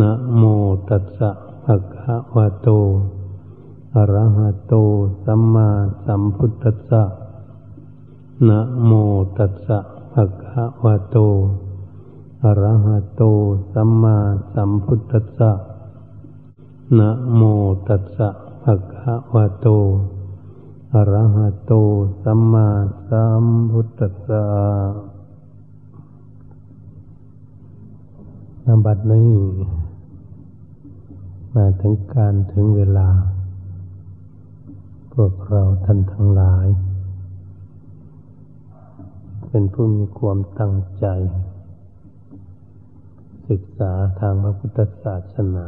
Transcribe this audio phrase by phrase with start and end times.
[0.00, 0.42] นะโม
[0.88, 1.30] ตัสสะ
[1.64, 2.68] ภะคะวะโต
[3.94, 4.74] อะระหะโต
[5.24, 5.68] สัมมา
[6.04, 7.02] สัมพุทธัสสะ
[8.48, 8.90] นะโม
[9.36, 9.78] ตัสสะ
[10.12, 11.16] ภะคะวะโต
[12.44, 13.22] อะระหะโต
[13.72, 14.16] สัมมา
[14.54, 15.52] สัมพุทธัสสะ
[16.98, 17.42] นะโม
[17.88, 18.28] ตัสสะ
[18.62, 19.66] ภะคะวะโต
[20.94, 21.72] อะระหะโต
[22.22, 22.68] สัมมา
[23.08, 24.44] สัมพุทธัสสะ
[28.66, 29.32] นบัดนี้
[31.56, 33.08] มาถึงการถึงเวลา
[35.12, 36.66] พวกเราท่านทั้งหลาย
[39.48, 41.06] เป็นผู้มีความตั้งใจ
[43.48, 45.66] ศึกษาทางพระพุทธศาสนา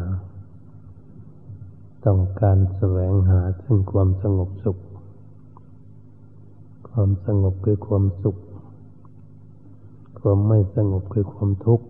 [2.05, 4.79] ต้องการแสวงหาถึงความสงบสุข
[6.89, 8.37] ความสงบคือความสุข
[10.19, 11.87] ความไม่สงบคือความทุกข์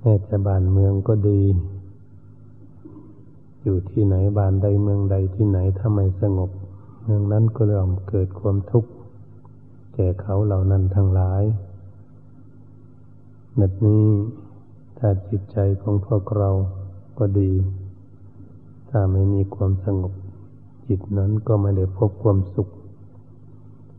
[0.00, 1.42] แม้แต่บ้านเมืองก็ดี
[3.62, 6.50] อยู่ที่ไหนบ้านใดเมืองใดที่ไหนถ้าไม่สงบ
[7.04, 8.90] เมืองนั้นก็เริ่มเกิดความทุกข์
[9.94, 11.42] แก่เขาเหล่านั้นทั้งหลาย
[13.56, 14.04] แบบนี้
[14.98, 16.50] ถ้าจิตใจของพวกเรา
[17.18, 17.52] ก็ดี
[18.90, 20.12] ถ้าไม่มีความสงบ
[20.86, 22.68] จิตนั้นก็ไม่ได้พบความสุข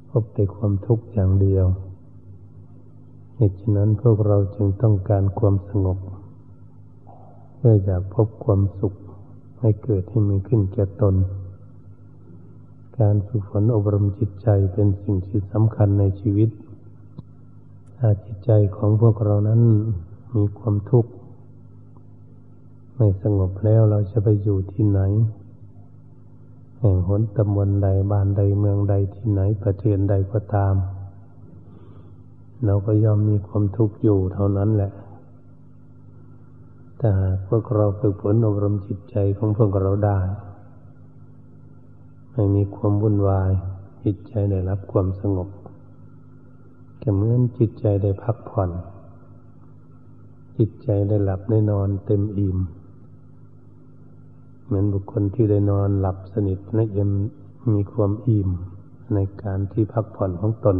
[0.09, 1.65] พบแต่ความทุกข์อย่างเดียว
[3.41, 5.97] เหตุฉะนั้นพวกเราจึงต้องการความสงบ
[7.55, 8.93] เพื่ออยากพบความสุข
[9.59, 11.15] ให้เกิดที่มีขึ้นแก่ตน
[12.99, 16.49] การฝึกฝนอบรมจิตใจเป็นสิ่งที่สำคัญในชีวิต
[17.97, 19.61] ถ้าจิตใจของพวกเรานั้น
[20.35, 21.11] มีความทุกข์
[22.95, 25.01] ไม่สงบแล้วเราจะไปอยู่ที่ไหน
[26.79, 30.75] แห่งหนตำบลใดบ้านใดเมืองใดที่ไหนประเทศใดก็ตาม
[32.65, 34.91] เราก็ย่อมมีความทุกข์อยู่เท่านั้นแหละ
[36.97, 40.19] แต่หากพวกเราฝึกฝนอบรมจิตใจของพวกเราได้
[42.33, 43.51] ไม่มีความวุ่นวาย
[44.03, 45.49] จิตใจได้รับความสงบ
[47.01, 48.69] ก็เหมือนจิตใจได้พักผ่อน
[50.57, 52.57] จิตใจได้หลับได้นอนเต็มอิ่ม
[54.65, 57.09] เหมือนบุคคลที่ได้นอนหลับสนิทและยัง
[57.73, 58.49] มีความอิ่ม
[59.13, 60.77] ในการที่พักผ่อนของตน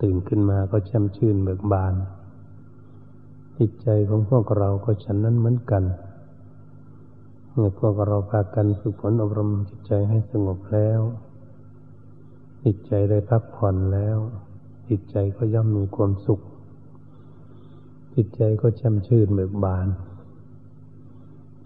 [0.00, 1.94] ตื่นขึ้นมาก็แช่มชื่นเบิกบาน
[3.58, 5.84] จิตใจของพวกเราก็ฉันนั้นเหมือนกัน
[7.50, 11.00] เมื่อพวกเราพากันฝึกฝนอบรมจิตใจให้สงบแล้ว
[12.64, 14.18] จิตใจได้พักผ่อนแล้ว
[14.88, 16.40] จิตใจก็ย่อมมีความสุข
[18.14, 19.88] จิตใจก็แช่มชื่นเบิกบาน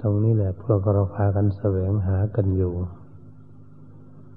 [0.01, 2.75] ตรงนี้แหละพวกเราพากันแสวงหากันอยู่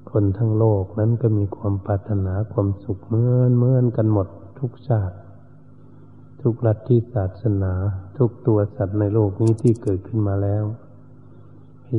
[0.09, 4.27] คนทั้งโลกนั้นก็มีความปรารถนาความสุขเหมือนเหมือนกันหมด
[4.59, 5.15] ทุกชาติ
[6.41, 7.73] ทุกลัทธิศาสนา
[8.17, 10.63] ทุกตัวสัตว์ในโลกนี้ที่เกิดขึ้นมาแล้ว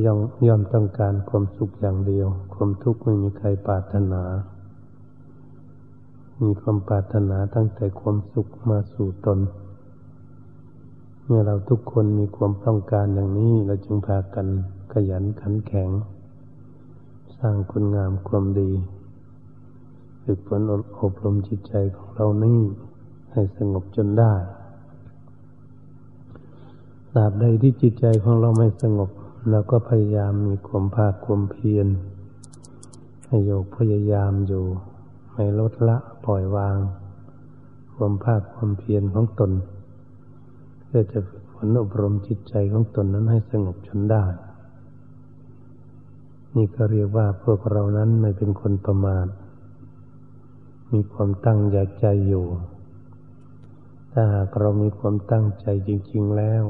[0.05, 4.23] ย่อมย่อมต้องการความสุขอย่างเดียว ความทุกข์ไม่มีใครปรารถนา
[6.41, 9.39] มีความปรารถนาตั้งแต่ความสุขมาสู่ตน
[11.25, 14.47] เมื่อเราทุกคนมีความต้องการอย่างนี้เราจึงพากัน
[14.93, 15.89] ขยันขันแข็ง
[17.43, 18.71] ร้างคุณงามความดี
[20.23, 20.61] ฝึกฝน
[21.01, 22.59] อบรมจิตใจของเรานี่
[23.31, 24.33] ให้สงบจนได้
[27.11, 29.09] ตราบใดที่จิตใจของเราไม่สงบ
[29.49, 31.87] เราก็พยายามมีความภาคความเพียร
[33.27, 34.63] ให้โยกพยายามอยู่
[35.31, 36.77] ไม่ลดละปล่อยวาง
[37.93, 39.51] ความภาคความเพียรของตน
[40.85, 44.23] เพื่อจะฝึกฝนอบรมจิตใจของตนนั้นให้สงบจนได้
[46.55, 49.27] นี่ก็เรียกว่าพวกเรานั้นไม่เป็นคนประมาท
[50.91, 52.45] มีความตั้งใจใจอยู่
[54.11, 56.63] ถ้าหากเรามีความตั้งใจจริง ๆแล้ว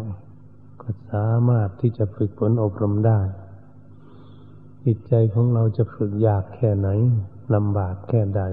[0.82, 3.20] ก็สามารถที่จะฝึกฝนอบรมได้
[4.86, 6.90] จิตใจของเราจะฝึกยากแค่ไหน
[7.56, 8.44] ลำบากแค่ใด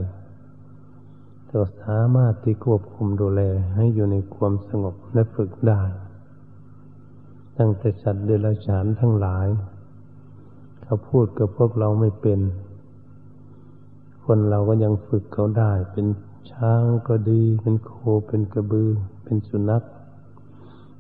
[1.49, 3.43] เราสามารถที่ควบคุมดูแล
[3.77, 5.83] ให้อยู่ในความสงบและฝึกได้
[7.59, 9.47] ตั้งแต่สัตว์เดรัจฉานทั้งหลาย
[10.90, 12.40] เขาพูดกับพวกเราไม่เป็น
[14.25, 16.06] คนเราก็ยังฝึกเขาได้ เป็น
[16.52, 17.92] ช้างก็ดี เป็นโค
[18.26, 18.90] เป็นกระบือ
[19.25, 19.82] เป็นสุนัข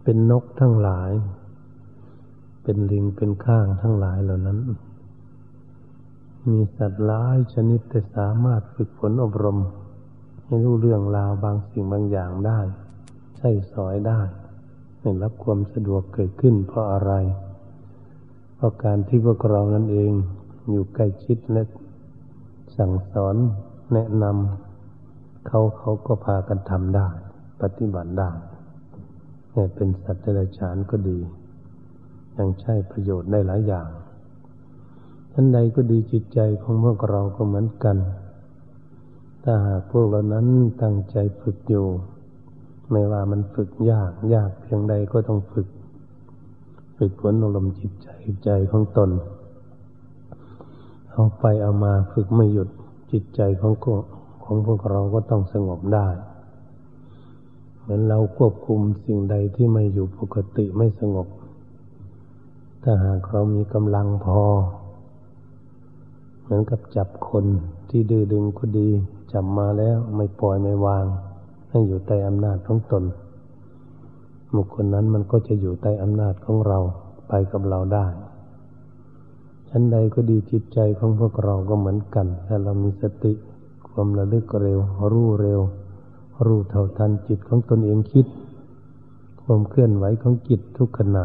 [0.02, 1.10] เป็นนกทั้งหลาย
[2.62, 4.58] เป็นลิง เป็นข้างทั้งหลายเหล่านั้น
[6.48, 9.58] มีสัตว์หลายชนิดแต่สามารถฝึกฝนอบรม
[10.44, 12.60] ให้รู้เรื่องราวบางสิ่งบางอย่างได้
[13.36, 14.20] ใช้สอยได้
[15.00, 17.14] ให้รับความสะดวกเกิดขึ้นเพราะอะไร
[18.60, 20.12] เพราะการที่พวกเรานั่นเอง
[20.70, 21.62] อยู่ใกล้ชิดและ
[22.76, 23.36] สั่งสอน
[23.94, 27.08] แนะนำเขาเขาก็พากันทำได้
[27.62, 28.30] ปฏิบัติได้
[29.52, 31.18] เนี่ยเป็นสัตว์เดรัจฉานก็ดี
[32.36, 33.88] ยังใช้ประโยชน์ได้หลายอย่าง
[35.32, 37.96] ท่านใดก็ดีจิตใจของพวกเราก็เหมือนกัน
[39.44, 40.46] ถ้าหากพวกเรานั้น
[40.82, 41.86] ตั้งใจฝึกอยู่
[42.90, 45.68] ไม่ว่ามันฝึกยากยากเพียงใดก็ต้องฝึก
[47.02, 48.08] ฝึกฝนอารมณ์จิตใจ
[48.44, 49.10] ใจของตน
[51.10, 52.68] เอาไปเอามาฝึกไม่หยุด
[53.12, 53.72] จิตใจของ
[54.44, 56.06] ของพวกเราก็ต้องสงบได้
[57.80, 61.28] เหมือนเราควบคุมสิ่งใดที่ไม่อยู่ปกติไม่สงบ
[62.82, 64.42] ถ้าหากเรามีกำลังพอ
[66.42, 67.44] เหมือนกับจับคน
[67.90, 68.88] ที่ดื้อดึงก็ดี
[69.32, 71.04] จับมาแล้วไม่ปล่อยไม่วาง
[71.70, 73.04] ให้อยู่ใต้อำนาจของตน
[74.56, 76.78] บุคคลนั้นมันก็จะอยู่ใต้อำนาจของเรา
[77.28, 78.06] ไปกับเราได้
[79.68, 83.32] ชั้นใดก็ดีจิตใจของพวกเราก็เหมือนกัน ถ้าเรามีสติ
[83.88, 84.78] ความระลึกเร็ว
[85.12, 85.60] รู้เร็ว
[86.46, 88.26] รู้เท่าทันจิตของตนเองคิด
[89.42, 91.24] ความเคลื่อนไหวของจิตทุกขณะ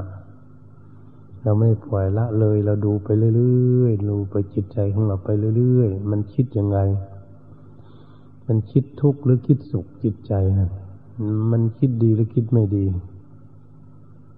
[1.42, 6.80] เราไม่ปล่อยละเลย เราดูไปเรื่อยๆดูไปจิตใจของเราไปเรื่อยๆ มันคิดยังไง
[8.48, 10.70] มันคิดทุกข์หรือคิดสุขจิตใจนะ
[11.52, 12.86] มันคิดดีหรือคิดไม่ดี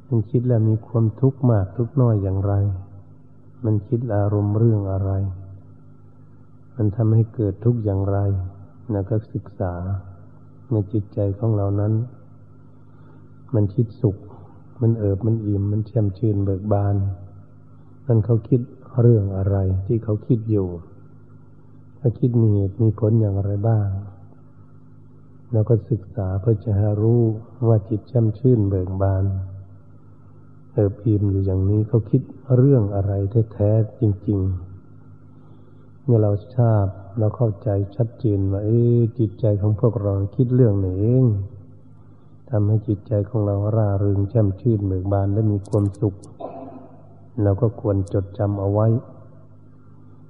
[0.10, 2.54] มันคิดแล้วมีความทุกข์มากทุกน้อยอย่างไร
[3.66, 5.12] มันคิดอารมณ์เรื่องอะไร
[6.76, 8.18] มันทำให้เกิดทุกข์อย่างไร
[8.94, 9.74] นะก็ศึกษา
[10.72, 11.94] ในจิตใจของเรานั้น
[13.56, 14.18] มันคิดสุข
[14.82, 16.96] มันเอิบมันอิ่ม มันแช่มชื่นเบิกบาน
[18.08, 18.62] นั่นเขาคิด
[19.02, 19.58] เรื่องอะไร
[19.88, 20.68] ที่เขาคิดอยู่
[21.98, 23.88] เขาคิดมีเหตุมีผลอย่างไรบ้าง
[25.52, 27.22] แล้วก็ศึกษาเพื่อจะหารู้
[27.68, 29.24] ว่าจิตแช่มชื่นเบิกบาน
[30.78, 32.22] เอิบอิ่มอยู่อย่างนี้เขาคิด
[32.56, 33.14] เรื่องอะไร
[33.54, 34.40] แท้ๆจริง
[35.24, 36.86] ๆ เมื่อเราทราบ
[37.20, 41.26] เราเข้าใจชัดเจนว่าเออจิตใจของพวกเราคิดเรื่องไหนเอง
[42.50, 46.16] ทำให้จิตใจของเราร่าเริงแช่มชื่นเบิกบานและมีความสุข
[47.44, 48.88] เราก็ควรจดจำเอาไว้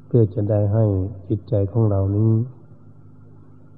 [0.06, 0.86] เพื่อจะได้ให้
[1.30, 2.32] จิตใจของเรานี้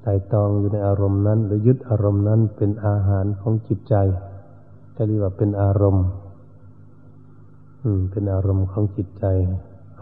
[0.02, 3.96] ไต่ตองอยู่ในอารมณ์นั้น หรือยึดอารมณ์นั้นเป็นอาหารของจิตใจ
[4.96, 6.06] ก็เรียกว่าเป็นอารมณ์
[8.12, 9.26] เป็นอารมณ์ของจิตใจ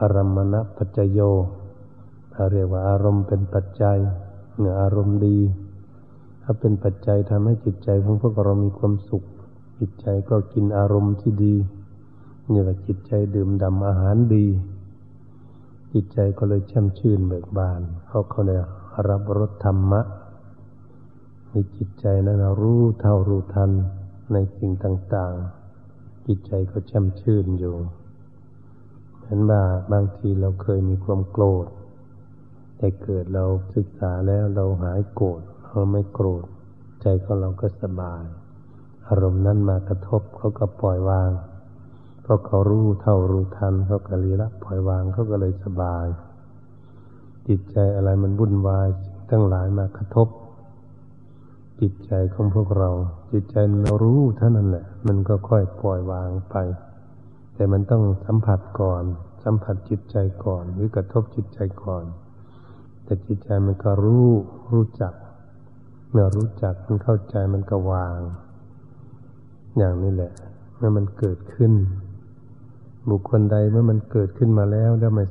[0.01, 1.19] อารมณปัจจโย
[2.51, 3.97] เรียกว่าอารมณ์เป็นปัจจัย
[4.57, 5.39] เนื้ออารมณ์ดี
[6.43, 9.23] ถ้าเป็นปัจจัยทำให้จิตใจของพวกเรามีความสุข
[9.79, 11.55] จิตใจก็กินอารมณ์ที่ดี
[12.51, 14.47] นี่แหละจิตใจดื่มด่ำอาหารดี
[15.93, 18.63] จิตใจก็เลยช่ำชื่นเบิกบานเพราะเขาเนี่ย
[19.09, 20.01] รับรสธรรมะ
[21.49, 23.71] ในจิตใจนั้นรู้เท่ารู้ทัน
[24.33, 25.66] ในสิ่งต่างๆ
[26.27, 27.75] จิตใจก็ช่ำชื่นอยู่
[29.23, 29.63] เห็นว่า
[29.93, 31.67] บางทีเราเคยมีความโกรธ
[32.77, 33.45] แต่เกิดเรา
[33.75, 36.45] ศึกษาแล้วเราหายโกรธเราไม่โกรธ
[37.01, 38.23] ใจของเราก็สบาย
[39.07, 41.29] อารมณ์นั้นมากระทบเขาก็ปล่อยวาง
[42.21, 46.05] เพราะเขารู้เท่ารู้ทันเขาก็รีละปล่อยวางเขาก็เลยสบาย
[47.47, 50.27] จิตใจอะไรมันวุ่นวายสิ่งทั้งหลายมากระทบ
[51.81, 52.89] จิตใจของพวกเรา
[53.31, 56.55] จิตใจเรารู้เท่านั้นแหละ มันก็ค่อยปล่อยวางไป
[57.53, 59.03] แต่มันต้องสัมผัสก่อน
[59.43, 62.03] สัมผัสจิตใจก่อน หรือกระทบจิตใจก่อน
[63.03, 64.29] แต่จิตใจมันก็รู้
[64.73, 65.13] รู้จัก
[66.11, 68.19] เมื่อรู้จักมันเข้าใจมันก็วาง
[69.77, 70.31] อย่างนี้แหละ
[70.77, 71.73] เมื่อมันเกิดขึ้น
[73.09, 75.25] บุคคลใดเมื่อมันเกิดขึ้นมาแล้วแล้วไม่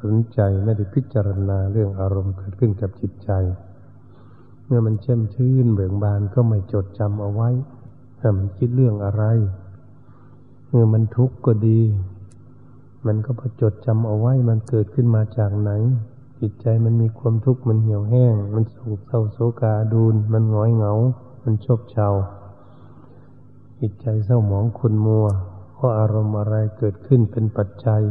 [0.00, 3.30] สนใจไม่ได้พิจารณาเรื่องอารมณ์เกิดขึ้นกับจิตใจ
[4.76, 7.50] มื่อมันเช่มชื่นเบิกบานก็ไม่จดจำเอาไว้
[8.18, 9.24] ถ้ามันคิดเรื่องอะไร
[10.68, 11.80] เมื่อมันทุกข์ก็ดี
[13.06, 15.70] มันก็ประจดจำเอาไว้มันเกิดขึ้นมาจากไหน
[16.40, 20.92] จิตใจมันมีความทุกข์มันเหี่ยวแห้ง มันโศกเศร้าโศกาดูนมันง้อยเหงา
[21.42, 22.08] มันชบเชา
[23.80, 25.26] จิตใจเศร้าหมองขุนมัว
[25.74, 28.02] เพราะอารมณ์อะไรเกิดขึ้นเป็นปัจจัย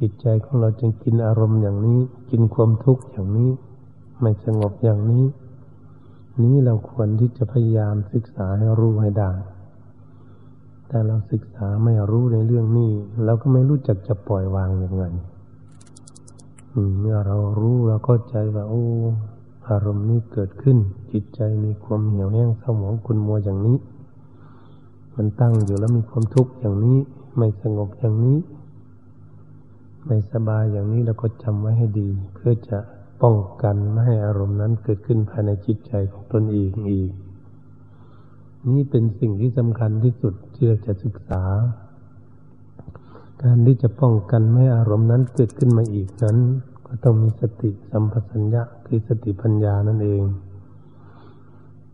[0.00, 2.00] จิตใจของเราจึงกินอารมณ์อย่างนี้
[2.30, 3.50] กินความทุกข์อย่างนี้
[4.20, 5.24] ไม่สงบอย่างนี้
[6.42, 9.32] นี้เราควรที่จะพยายามศึกษาให้รู้ให้ได้
[10.88, 12.92] แต่เราศึกษาไม่รู้ในเรื่องนี้
[13.24, 15.04] เราก็ไม่รู้จักจะปล่อยวางอย่างไร
[16.98, 18.84] เมื่อเรารู้เราก็ใจว่าโอ้
[19.68, 20.76] อารมณ์นี้เกิดขึ้น
[21.12, 23.78] จิตใจมีความเหี่ยวแห้งเศร้าหมองคุณมัวอย่างนี้
[25.16, 26.98] มันตั้งอยู่แล้วมีความทุกข์อย่างนี้
[27.38, 28.38] ไม่สงบอย่างนี้
[30.06, 32.78] ไม่สบายอย่างนี้เราก็จำไว้ให้ดี เพื่อจะ
[33.22, 37.12] ป้องกันไม่ให้อารมณ์นั้นเกิดขึ้นภายในจิตใจของตนเองอีก
[38.68, 41.42] นี่เป็นสิ่งที่สำคัญที่สุดที่เราจะศึกษา
[43.42, 46.38] การที่จะป้องกันไม่อารมณ์นั้นเกิดขึ้นมาอีกนั้น
[46.86, 50.22] ก็ต้องมีสติสัมปชัญญะคือสติปัญญานั่นเอง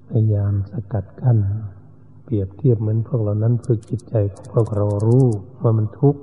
[0.08, 1.38] พยายามสกัดกั้น
[2.24, 5.24] เปรียบเทียบเหมือนพวกเรานั้นฝึกจิตใจของพวกเรารู้
[5.62, 6.20] ว่ามันทุกข์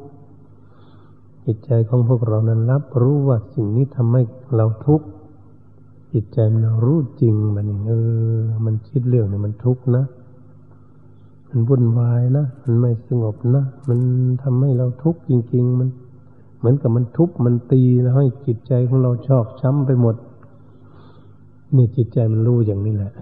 [1.51, 4.21] จิตใจของพวกเรานั้นรับรู้ว่าสิ่งนี้ทำให้
[4.55, 5.07] เราทุกข์
[6.13, 7.93] จิตใจมันรู้จริงมันเอ
[8.35, 10.03] อ มันคิดเรื่องนี้มันทุกข์นะ
[11.49, 13.99] มันวุ่นวายนะ มันไม่สงบนะ มัน
[14.43, 15.89] ทำให้เราทุกข์จริง ๆ มัน
[16.57, 20.15] เหมือนกับมันทุบมันตีแล้วให้จิตใจของเราชอกช้ำไปหมด
[21.75, 23.13] นี่จิตใจมันรู้อย่างนี้แหละ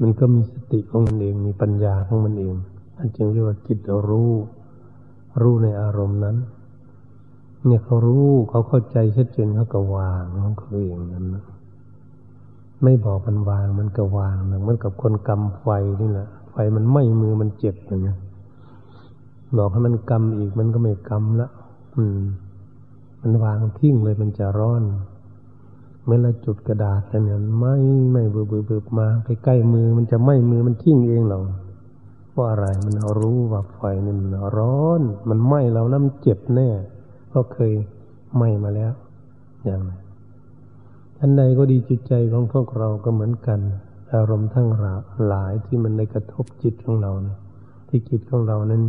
[0.00, 2.54] มันก็มีสติของมันเอง มีปัญญาของมันเอง
[2.98, 4.32] อันจึงเรียกว่าจิตรู้
[5.40, 6.36] รู้ในอารมณ์นั้น
[7.66, 11.44] เนี่ยเขารู้เขาเข้าใจชัดเจนเขาก็วางของเขาเองนั้นนะ
[12.82, 15.66] ไม่บอกมันวางมันก็วางนะเหมือนกับคนกำไฟ
[16.00, 18.18] นี่แหละไฟมันไหม้มือมันเจ็บอย่างเงี้ย
[19.58, 21.48] บอกให้มันกำอีกมันก็ไม่กำละ
[21.96, 22.20] อืม
[23.20, 24.82] มันวางทิ้งเลยมันจะร้อน
[26.04, 27.74] เมื่อเราจุดกระดาษเนี่ยไม่
[28.12, 31.42] ไม่เบื่อเบื่อเบื่อมาใกล้ๆมือมันจะไหม้มือมันทิ้งเองหรอก
[32.30, 36.70] เพราะอะไรมันรู้ว่าไฟนี่มันร้อน มันไหม้เราแล้วมันเจ็บแน่
[37.32, 37.72] เพราะเคย
[38.36, 38.92] ไหม้มาแล้ว
[39.64, 40.00] อย่างนั้น
[41.20, 43.60] อันใดก็ดีจิตใจของพวกเราก็เหมือนกัน
[44.14, 44.68] อารมณ์ทั้ง
[45.26, 47.36] หลายที่มันในกระทบจิตของเรานะ
[47.88, 48.82] ที่จิตของเรานั้น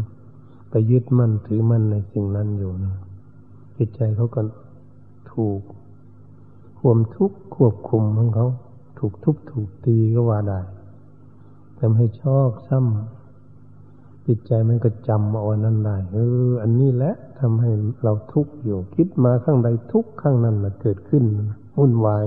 [0.69, 2.93] ไปยึดมั่นถือมั่นในสิ่งนั้นอยู่นะ
[3.77, 4.41] จิตใจเขาก็
[5.31, 5.62] ถูก
[6.79, 8.47] ควมทุกข์ควบคุมของเขา
[9.00, 10.59] ถูกทุบถูกตีก็ว่าได้
[11.79, 16.17] ทำให้ชอบซ้ำจิตใจมันก็จำเอานั้นได้เอ
[16.50, 17.71] ออันนี้แหละ ทำให้
[18.03, 21.23] เราทุกข์อยู่ คิดมาข้างใดทุกข์ข้างนั้นนะเกิดขึ้น
[21.77, 22.23] วุ่นวาย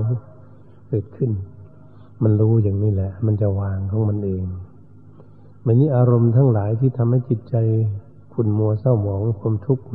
[0.89, 1.31] เกิดขึ้น
[2.23, 4.43] มันรู้อย่างนี้แหละ มันจะวางของมันเอง
[5.65, 7.55] มันนี้อารมณ์ทั้งหลายที่ทำให้จิตใจ
[8.33, 9.85] ขุ่นมัวเศร้าหมองความทุกข์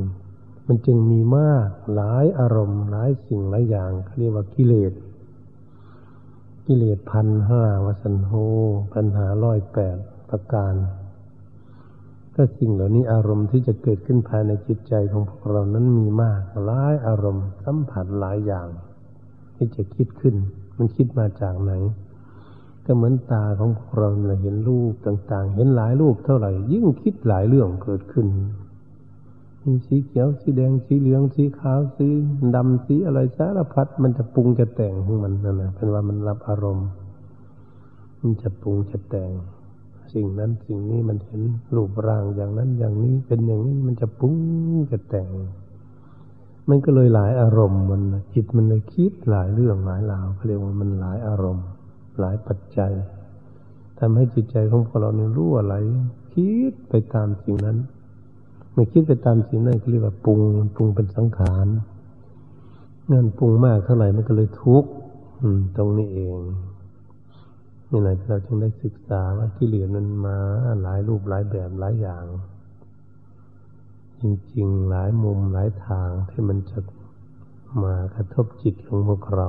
[0.66, 4.92] มันจึงมีมากหลายอารมณ์ หลายสิ่งหลายอย่างเขาเรียกว่ากิเลส
[6.66, 8.32] กิเลสพันห้าวสันโฮ
[8.94, 9.96] ปัญหาร้อยแปด
[10.30, 10.74] ประการ
[12.34, 18.68] ก็สิ่งเหล่านี้อารมณ์ที่จะเกิดขึ้นภายในจิตใจของพวกเรานั้นมีมากหลายอารมณ์สัมผัสหลายอย่าง
[19.56, 20.34] ที่จะคิดขึ้น
[20.76, 21.72] มันคิดมาจากไหน
[22.84, 28.26] ก็เหมือนตาของพวกเราเนี่ยเห็นรูปต่างๆ เห็นหลายรูปเท่าไหร่ ยิ่งคิดหลายเรื่องเกิดขึ้น
[29.64, 32.06] มีสีเขียวสีแดงสีเหลืองสีขาวสี
[32.54, 36.88] ดำสีอะไรสารพัดมันจะปรุงจะแต่งของมันนั่นแหละเป็นว่ามันรับอารมณ์
[38.20, 39.30] มันจะปรุงจะแต่ง
[40.12, 41.40] สิ่งนั้นสิ่งนี้มันเห็น
[41.74, 44.36] รูปร่างอย่างนั้นอย่างนี้เป็นอย่างนี้มันจะปรุง
[44.90, 45.30] จะแต่ง
[46.68, 48.02] มันก็เลยหลายอารมณ์มัน
[48.34, 51.66] จิตมันเลยคิดหลายเรื่องหลายราวเขาเรียกว่ามันหลายอารมณ์
[52.20, 52.92] หลายปัจจัย
[53.98, 55.74] ทำให้จิตใจของพวกเราเนี่ยรู้อะไร
[56.32, 57.76] คิดไปตามสิ่งนั้น
[58.74, 60.40] ไม่คิดไปตามสิ่งนั้นเขาเรียกว่าปรุง
[60.74, 61.66] ปรุงเป็นสังขาร
[63.10, 64.90] นั่นปรุงมากเท่าไหร่มันก็เลยทุกข์
[65.76, 66.38] ตรงนี้เอง
[67.94, 70.36] นี่แหละเราจึงได้ศึกษาว่ากิเลสมันมา
[70.82, 72.24] หลายรูปหลายแบบหลายอย่าง
[74.20, 74.22] จ
[74.54, 76.78] ริงๆหลายมุมหลายทางที่มันจะ
[77.82, 79.48] มากระทบจิตของพวกเรา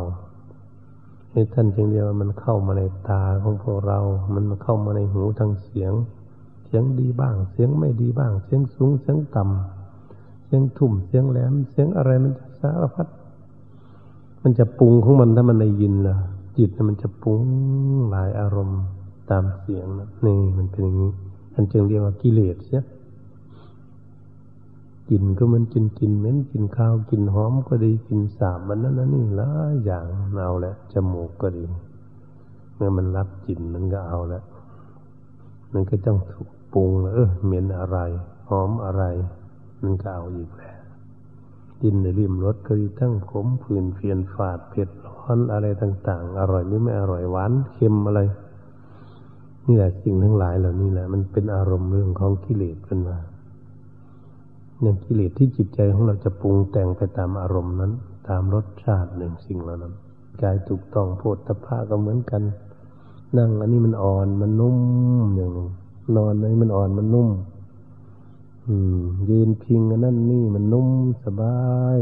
[1.31, 3.99] ให้ท่านจึงเรียกว่ามันเข้ามาในตาของพวกเรา
[4.33, 5.93] มันมาเข้ามาในหูทางเสียง
[6.65, 13.07] เสียงดีบ้าง เสียงไม่ดีบ้าง เสียงสูง เสียงต่ำเสียงทุ่ม เสียงแหลม เสียงอะไรมันจะสารพัด
[14.41, 16.15] มันจะปรุงของมันถ้ามันได้ยินล่ะ
[16.57, 17.43] จิตมันจะปรุง
[18.09, 18.81] หลายอารมณ์
[19.29, 21.11] ตามเสียงนะนี่มันเป็นอย่างนี้
[21.53, 22.83] อันจึงเรียกว่ากิเลสเสีย
[25.09, 31.63] กินก็มันกินกินเหม็นกินข้าวกินหอมก็ดีกินสาบมันนั่นนี่หลายอย่างเอาแหละจมูกก็ดี
[32.75, 34.43] เมื่อมันรับกลิ่นมันก็เอาแล้ว
[35.73, 37.97] มันก็ต้องถูกปรุงเออเหม็นอะไร
[38.49, 39.03] หอมอะไร
[39.81, 40.73] มันก็เอาอีกแหละ
[41.81, 44.89] กินในริมรสก็ดีทั้งขมผื่นเพียนฝาดเผ็ด
[45.31, 48.21] อนอะไรต่าง ๆ อร่อยหรือไม่อร่อยหวานเค็มอะไร
[49.67, 53.17] นี่แหละสิ่งทั้งหลายเหล่านี้แหละ มันเป็นอารมณ์เรื่องของกิเลสขึ้นมา
[54.81, 57.91] เนี่ยกิเลสที่จิตใจของเราจะปรุงแต่งไปตามอารมณ์นั้น
[58.27, 59.93] ตามรสชาติหนึ่งสิ่งเหล่านั้น
[60.41, 62.41] กายถูกต้องโพธภาก็เหมือนกัน
[63.37, 64.77] นั่งอันนี้มันอ่อนมันนุ่ม
[65.35, 65.69] อย่างนึง
[66.15, 67.29] นอนนี่มันอ่อนมันนุ่ม
[68.67, 68.99] อืม
[69.29, 70.89] ยืนพิงอันนั่นนี่มันนุ่ม
[71.23, 71.57] สบา
[71.95, 71.97] ย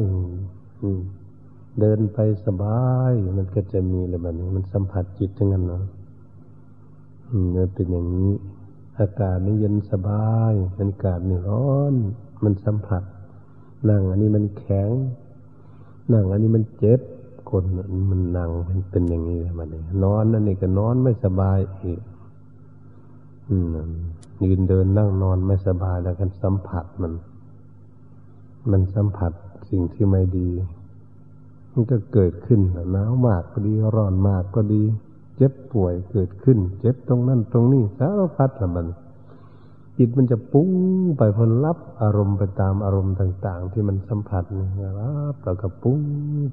[0.82, 1.02] อืม
[1.80, 5.84] เดินไปสบาย มันก็จะมีอะไรแบบนี้ มันสัมผัสจิตทั้งนั้นเนาะ
[7.56, 8.32] มันเป็นอย่างนี้
[9.00, 11.94] อากาศนี่เย็นสบายอากาศนี่ร้อน
[12.44, 13.04] มันสัมผัส
[13.90, 14.90] นั่งอันนี้มันแข็ง
[16.14, 17.00] นั่งอันนี้มันเจ็บ
[17.50, 17.64] คน
[18.12, 22.02] มันนั่งมันเป็นอย่างนี้มันนี่นอนนั่นนี่ก็นอนไม่สบายอีก
[24.44, 27.14] ยืนเดินนั่งนอนไม่สบายแล้วกันสัมผัสมัน
[28.72, 29.32] มันสัมผัส
[29.70, 30.50] สิ่งที่ไม่ดี
[31.74, 32.62] มันก็เกิดขึ้น
[32.92, 34.82] หนาวมากก็ดีร้อนมากก็ดี
[35.38, 38.88] เจ็บป่วยเกิดขึ้น เจ็บตรงนั้นตรงนี้สารพัดละมัน
[39.98, 40.70] จิตมันจะปุ้ง
[41.18, 46.02] ไปพลรับอารมณ์ไปตามอารมณ์ต่าง ๆ ที่มันสัมผัสนะครับแล้วก็ปุ้ง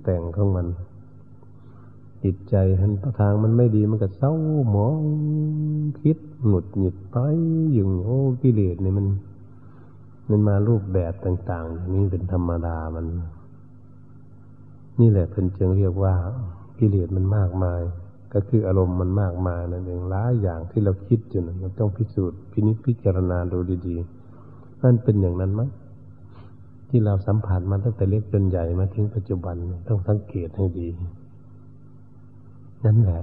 [0.03, 0.67] แต่งของมัน
[2.25, 4.33] จิตใจหันทางมันไม่ดีมันก็เศร้า
[4.71, 5.01] หมอง
[6.01, 7.17] คิดหงุดหงิดไป
[7.73, 9.07] อยู่โอ้กิเลสเนี่ยมัน
[10.31, 13.07] มันมารูปแบบต่างๆอย่างนี้เป็นธรรมดามัน
[15.01, 16.15] นี่แหละเป็นจึงเรียกว่า
[16.79, 17.83] กิเลสมันมากมาย
[18.33, 25.71] ก็คืออารมณ์มันมากมายนั่นเองหลายอย่างที่เราคิดอยู่นั้นเราต้องพิสูจน์พินิจพิจารณาดูดีๆนั่นเป็นอย่างนั้นมั้ง
[26.89, 29.55] ที่เราสัมผัสมาตั้งแต่เล็กจนใหญ่มาถึงปัจจุบัน
[29.89, 30.89] ต้องสังเกตให้ดี
[32.85, 33.23] นั่นแหละ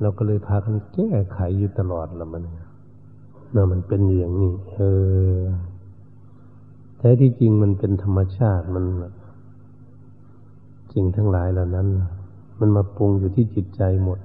[0.00, 2.42] เราก็เลยพากันแก้ไขอยู่ตลอดละมัน
[3.56, 4.78] น่ะมันเป็นอย่างนี้เอ
[5.38, 5.40] อ
[6.98, 8.84] แท้ที่จริงมันเป็นธรรมชาติมัน
[10.92, 11.88] สิ่งทั้งหลายเหล่านั้น
[12.60, 14.18] มันมาปรุงอยู่ที่จิตใจหมด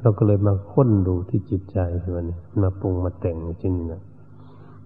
[0.00, 1.78] เราก็เลยมาค้นดูที่จิตใจ
[2.16, 2.26] มัน
[2.62, 4.02] มาปรุงมาแต่งจริงนะ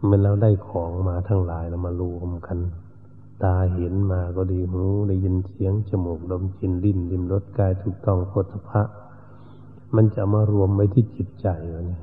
[0.08, 2.58] มันเราได้ของมาทั้งหลายเรามารวมกัน
[3.42, 8.82] ตาเห็นมาก็ดีหูได้ยินเสียงจมูกดมกลิ่นลิ้นดิมรสกายถูกต้องโพธพะ
[9.96, 11.48] มันจะมารวมไว้ที่จิตใจ
[11.86, 12.02] เนี่ย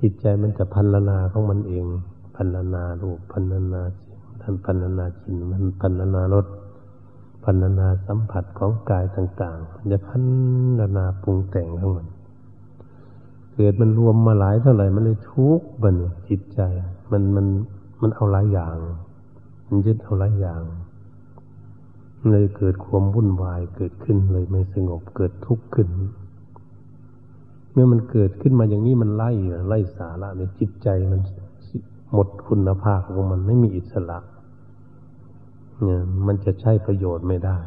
[0.00, 1.84] จิตใจมันจะพันลนาของมันเอง
[2.36, 6.46] พันลนารูปพันลนาเสียงท่านพันลนาจินมันพันลนารส
[7.46, 10.22] พันนาสัมผัสของกายต่างๆ จะพัน
[10.96, 12.08] นาปรุงแต่งทั้งหมัน
[13.54, 15.94] เกิดมันรวมมาหลายเท่าไหร่มันเลยทุกข์บัน
[16.28, 16.60] จิตใจ
[17.12, 17.46] มันมัน
[18.02, 18.76] มันเอาหลายอย่าง
[19.68, 20.62] มันยึดเอาหลายอย่าง
[22.30, 25.88] เลยเกิดความวุ่นวายเกิดขึ้นเลยไม่สงบเกิดทุกข์ขึ้น
[27.72, 29.30] เมื่อมันเกิดขึ้นมาอย่างนี้มันไล่
[29.68, 31.20] ไล่สาระในจิตใจมัน
[32.12, 34.18] หมดคุณภาพของมันไม่มีอิสระ
[35.82, 37.58] เนี่ยมันจะใช้ประโยชน์ไม่ได้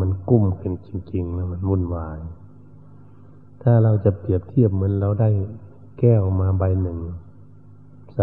[0.00, 2.18] มันกุ้มขึ้นจริงๆแล้วมันวุ่นวาย
[3.62, 5.30] ถ้าเราจะเปรียบเทียบเหมือนเราได้
[5.98, 6.98] แก้วมาใบหนึ่ง
[8.14, 8.20] ใส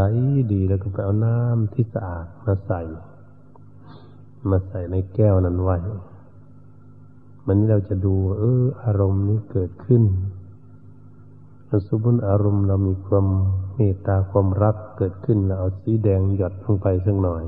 [0.51, 2.81] ดีแล้วก็ไปเอาน้ำที่สะอาดมาใส่
[4.49, 5.77] มาใส่ในแก้วนั้นไว้
[7.45, 10.03] มันนี้เราจะดู เออ อารมณ์นี้เกิดขึ้น
[11.87, 13.25] สมมติอารมณ์เรามีความ
[13.75, 17.43] เมตตาความรักเกิดขึ้นเราเอาสีแดงหยดลงไปสักหน่อย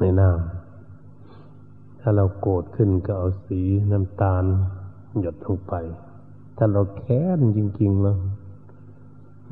[0.00, 0.57] ในน้ำ
[2.00, 3.60] ถ้าเราโกรธขึ้นก็เอาสี
[3.92, 4.44] น้ำตาล
[5.20, 5.74] หยดลงไป
[6.56, 8.16] ถ้าเราแค้นจริงๆแล้ว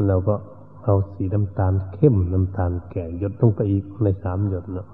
[0.07, 0.35] เราก็
[0.85, 4.89] เอาสีน้ำตาลเข้มน้ำตาลแก่หยดลงไปอีกในสามหยดเนาะ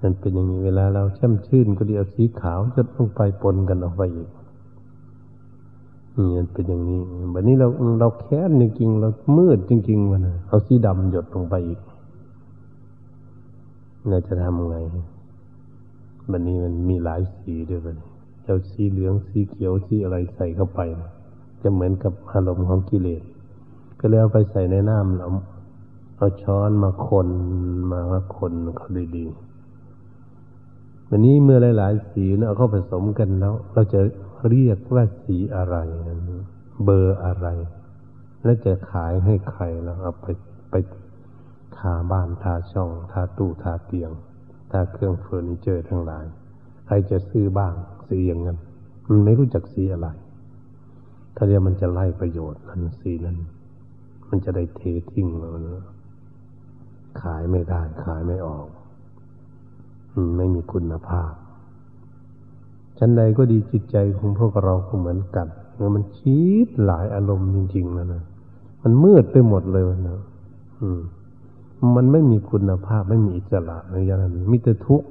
[0.00, 4.30] มันเป็นอย่างนี้เวลาเราแช่มชื่นก็ดีเอาสีขาวหยดลงไปปนกันออกไปอีก
[6.16, 7.00] นี่มันเป็นอย่างนี้
[7.32, 7.68] แบบนี้เรา
[8.00, 11.80] เราแค้นจริงๆเรามืดจริงๆมันเอาสีดำหยดลงไปอีก
[14.08, 14.76] เราจะทำไง
[16.30, 17.98] มันนี้มันมีหลายสีด้วยมัน
[18.42, 21.10] เจ้าสีเหลืองสีเขียวสีอะไรใส่เข้าไปนะ
[21.62, 23.22] จะเหมือนกับอารมณ์ของกิเลส
[24.00, 25.26] ก็เลยเอาไปใส่ในน้ำเรา
[26.16, 27.28] เอาช้อนมาคน
[27.90, 34.00] มาว่าคนเขาดีๆวันนี้เมื่อหลาย ๆ สีเนะเอาเข้าผสมกันแล้ว เราจะ
[34.48, 35.76] เรียกว่าสีอะไร
[36.08, 36.20] นั้น
[36.84, 37.48] เบอร์อะไร
[38.44, 40.26] แล้วจะขายให้ใครแล้วเอาไป
[40.70, 40.74] ไป
[41.76, 44.10] ทาบ้านทาช่องทาตู้ทาเตียง
[44.76, 46.24] ถ้าเครื่องเฟอร์นิเจอร์ทั้งหลาย
[46.86, 47.72] ใครจะซื้อบ้าง
[48.06, 48.58] สีอย่างนั้น
[49.08, 50.08] มันไม่รู้จักสีอะไร
[51.36, 53.36] ถ้าเรียกมันจะไล่ประโยชน์นั้นสีนั้น
[54.28, 55.84] มันจะได้เททิ้งแล้วนะ
[57.20, 58.66] ขายไม่ได้ ขายไม่ออก
[60.26, 61.32] มไม่มีคุณภาพ
[62.98, 68.22] ชั้นใดก็ดีจิตใจของพวกเราก็เหมือนกันเมื่อมันชีดหลายอารมณ์จริงๆแล้วนะ
[68.82, 70.20] มันมืดไปหมดเลยนะ
[70.80, 71.00] อืม
[71.96, 75.08] มันไม่มีคุณภาพไม่มีอิสระในอย่างนั้นมีแต่ทุกข์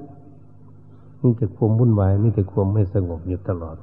[1.22, 3.78] มีแต่ความวุ่นวายมีแต่ความไม่สงบอยู่ตลอด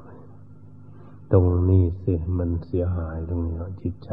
[1.32, 4.10] ตรงนี้สิมันเสียหายตรงนี้จิตใจ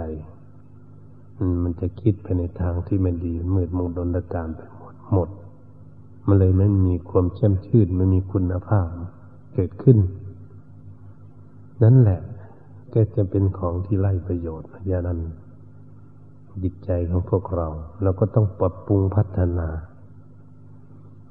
[1.64, 5.30] มันจะคิดไปในทางที่ไม่ดีมืดมงดนการไปหมดหมด
[6.28, 8.88] มันเลยไม่มีความแช่มชื่นไม่มีคุณภาพ
[9.54, 9.98] เกิดขึ้น
[11.84, 12.20] นั่นแหละ
[12.94, 15.20] ก็จะเป็นของที่ไล่ประโยชน์อย่างนั้น
[16.64, 17.68] จิตใจของพวกเรา
[18.04, 19.68] เราก็ต้องปรับปรุงพัฒนา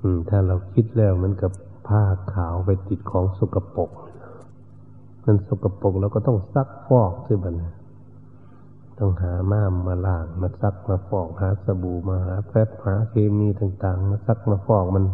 [0.00, 1.52] อืม ถ้าเราคิดแล้วมันกับ
[1.88, 3.90] ผ้าขาวไปติดของสกปรก
[5.24, 7.54] มันสกปรกเราก็ต้องซักฟอกด้วยบัน
[8.98, 15.04] ต้องหาม้ามมาล้างมาซักมาฟอกหาสบู่มาหาแฟบหาเคมีต่างๆ มาซักมาฟอกมัน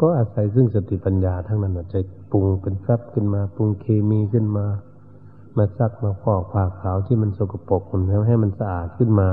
[0.00, 1.98] ก็อาศัยซึ่งสติปัญญาทั้งนั้นจะ
[2.30, 4.66] ปรุงเป็นแฟบขึ้นมาปรุงเคมีขึ้นมา
[5.56, 9.28] มาซักมาฟอกผ้าขาวที่มันสกปรกมันทำให้มันสะอาดขึ้นมา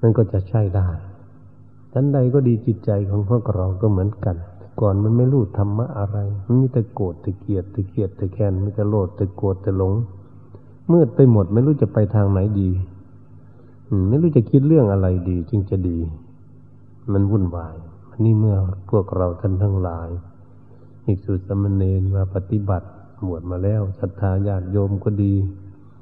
[0.00, 0.88] นั่นก็จะใช่ได้
[1.92, 4.36] ทันใดก็ดีจิตใจของพวกเราก็เหมือนกัน
[4.80, 9.92] ก่อนมันไม่รู้ธรรมะอะไร มันมีแต่โกรธแต่เกลียดแต่เกลียดแต่แค้นมีแต่โลดแต่โกรธแต่หลง
[10.92, 12.70] มืดไปหมดไม่รู้จะไปทางไหนดี
[14.08, 15.98] ไม่รู้จะคิดเรื่องอะไรดี จึงจะดี
[17.12, 17.74] มันวุ่นวาย
[18.18, 18.56] นนี้เมื่อ
[18.90, 20.08] พวกเราท่านทั้งหลาย
[21.06, 22.88] อีกสุดสมณเณรมาปฏิบัติ
[23.22, 25.34] บวชมาแล้วศรัทธาญาติโยมก็ดี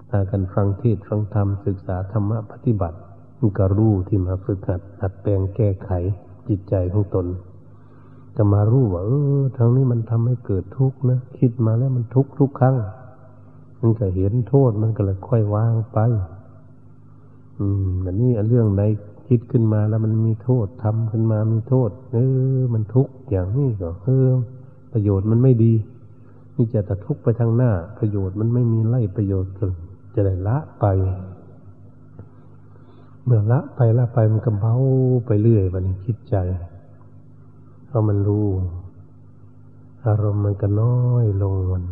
[0.09, 2.99] พากันฟังเทศฟังธรรมศึกษาธรรมะปฏิบัติ
[3.39, 5.91] มันก็รู้ที่มาฝึกหัดหัดแปลงแก้ไข
[6.49, 7.27] จิตใจของตน
[8.37, 12.77] จะมารู้ว่าเออทางนี้มันทำให้เกิดทุกข์นะคิดมาแล้วมันทุกข์ทุกครั้ง
[13.81, 15.99] มันก็เห็นโทษมันก็เลยค่อยวางไป
[17.59, 18.83] อืมอันนี้อันเรื่องไหน
[19.29, 22.19] คิดขึ้นมาแล้วมันมีโทษทำขึ้นมามีโทษ เอ
[22.59, 24.29] อ มันทุกข์อย่างนี้ก็เออ
[24.93, 25.73] ประโยชน์มันไม่ดี
[26.61, 29.53] นี่จะต่ทุกไปทางหน้า ประโยชน์มันไม่มีไล่ประโยชน์
[30.15, 30.87] จะได้ละไป
[33.25, 34.75] เมื่อละไปละไปมันก็เบา
[35.27, 36.37] ไปเรื่อยวันนี้คิดใจ
[37.87, 38.47] เพราะมันรู้
[40.07, 41.85] อารมณ์มันก็น้อยลงมัน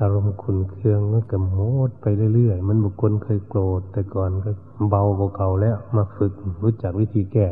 [0.00, 4.50] อารมณ์ขุนเคืองก็กำโมดไปเรื่อยๆ มันบุคคลเคยโกรธแต่ก่อนก็
[4.90, 7.46] เบากว่าเก่าแล้วมาฝึกรู้จักวิธีแก้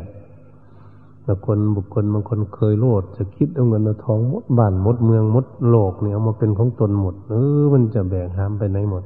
[1.29, 9.03] แต่คนบุคคลบางคนเคยโลด จะคิดเอาเงินเอาทองมดบ้านมดเมืองมดโลกเนี่ยเอามาเป็นของตนหมด เออ มันจะแบกหามไปไหนหมด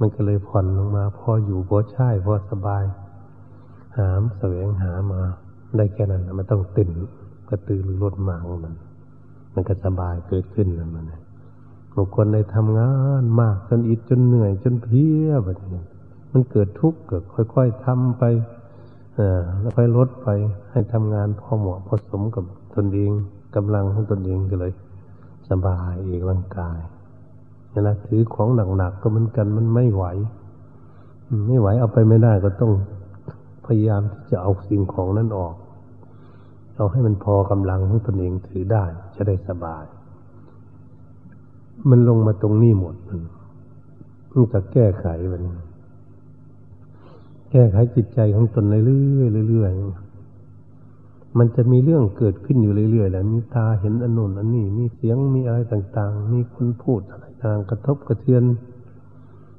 [0.00, 2.84] มันก็เลยผ่อนลงมา พออยู่พอใช่พอสบาย
[3.96, 5.20] หามแสวงหามา
[5.76, 6.90] ได้แค่นั้นมันต้องตื่น
[7.48, 8.74] กระตือรือร้นมากมัน
[9.54, 11.04] มันก็สบายเกิดขึ้นแล้วมัน
[11.96, 15.82] บุคคลได้ทำงานมากจนอิดจนเหนื่อยจนเพียแบบนี้
[16.32, 17.22] มันเกิดทุกข์เกิด
[17.54, 18.24] ค่อย ๆทำไป
[19.60, 20.28] แล้วค่อยลดไป
[20.70, 23.12] ให้ทำงานพอเหมาะพอสมกับตนเอง
[23.56, 24.72] กำลังของตนเองก็เลย
[25.50, 26.78] สบายเอกร่างกาย
[27.72, 30.04] นี่นะถือของหนักๆก็เหมือนกันมันไม่ไหว
[31.48, 32.72] ไม่ไหวเอาไปไม่ได้ก็ต้อง
[33.66, 35.54] พยายามที่จะเอาสิ่งของนั้นออก
[36.76, 38.84] เอาให้มันพอกำลังของตนเองถือได้
[39.16, 39.84] จะได้สบาย
[41.90, 42.94] มันลงมาตรงนี้หมด
[44.30, 45.42] มันจะแก้ไขมัน
[47.50, 58.42] แก้ไขจิตใจของตนเรื่อยๆเรื่อยๆ มันจะมีเรื่องเกิดขึ้นอยู่เรื่อยๆแหละมีตาเห็นอนนุนอันนี้ มีเสียงมีอะไรต่าง ๆ มีคนพูดอะไรต่างกระทบกระเทือน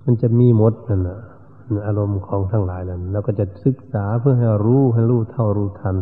[0.04, 1.19] มันจะมีหมดนั่นนะ
[1.88, 5.95] อารมณ์ของทั้งหลายนั้นเราก็จะศึกษาเพื่อให้รู้ให้รู้เท่ารู้ทัน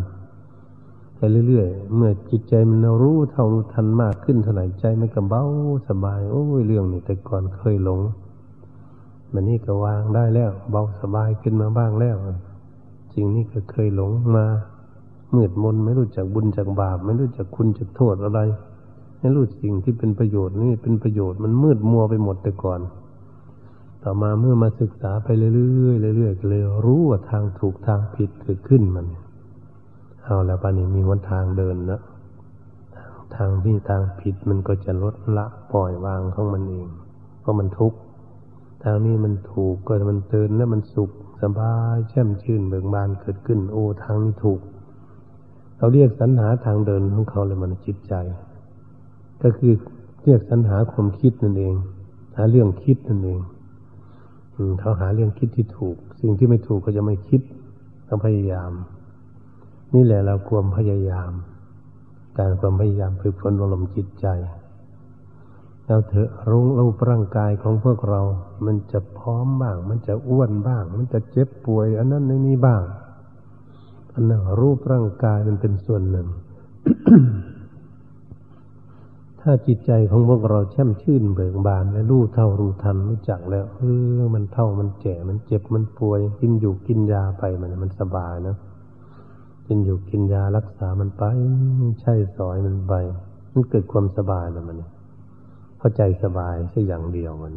[1.16, 5.44] ไปเรื่อยๆ เมื่อจิตใจมันรู้เท่ารู้ทันมากขึ้นเท่าไหร่ใจมันก็เบา
[5.88, 8.00] สบาย โอ้ยเรื่องนี้แต่ก่อนเคยหลง
[9.32, 12.16] มันนี่ก็วางได้แล้ว เบาสบายขึ้นมาบ้างแล้ว
[13.14, 14.46] สิ่งนี้ก็เคยหลงมา
[15.34, 18.40] มืดมนไม่รู้จักบุญจากบาป ไม่รู้จักคุณจากโทษอะไร
[19.18, 22.80] ไม่รู้สิ่งที่เป็นประโยชน์นี่เป็นประโยชน์มันมืดมัวไปหมดแต่ก่อน
[24.02, 29.06] ต่อมาเมื่อมาศึกษาไปเรื่อยๆเรื่อยๆก็เลยรู้ว่าทางถูกทางผิดเกิดขึ้นมัน
[30.24, 32.00] เอาแล้วปานี้มีวันทางเดินนะ
[33.36, 36.88] ทางที่ทางผิดมันก็จะลดละปล่อยวางของมันเอง
[37.40, 37.98] เพราะมันทุกข์
[38.82, 41.10] ทางนี้มันถูกก็มันเตือนแล้วมันสุข
[41.42, 44.60] สบายแช่มชื่นเบิกบานเกิดขึ้น โอ้ทางนี้ถูก
[45.78, 48.14] เราเรียกสรรหาทางเดินของเขาเลยมันจิตใจ
[49.42, 49.72] ก็คือ
[50.24, 51.74] เรียกสรรหาความคิดนั่นเอง
[52.36, 53.40] หาเรื่องคิดนั่นเอง
[54.80, 57.40] เขาหาเรื่องคิดที่ถูก สิ่งที่ไม่ถูกก็จะไม่คิด
[58.08, 58.70] ต้องพยายาม
[59.94, 61.30] นี่แหละเราควรพยายาม
[62.38, 64.26] การความพยายามฝึกฝนอารมณ์จิตใจ
[65.90, 68.20] เราเถอะรุงรูปร่างกายของพวกเรา
[68.66, 72.82] มันจะพร้อมบ้าง มันจะอ้วนบ้าง มันจะเจ็บป่วย อันนั้นในนี้บ้าง
[74.14, 76.28] อันนั้นรูปร่างกายมันเป็นส่วนหนึ่ง
[79.40, 83.82] ถ้าจิตใจของพวกเราแช่มชื่นเบิกบานและรู้เท่ารู้ทันรู้จักแล้วเอ
[84.18, 88.56] อมันเท่ามันแก่มันเจ็บมันป่วย กินอยู่กินยาไปมันมันสบายนะ
[89.66, 91.22] กินอยู่กินยารักษามันไป
[92.00, 92.92] ใช่สอยมันไป
[93.52, 97.54] มันเกิดความสบายแล้วมันเข้าใจสบายแค่อย่างเดียวมัน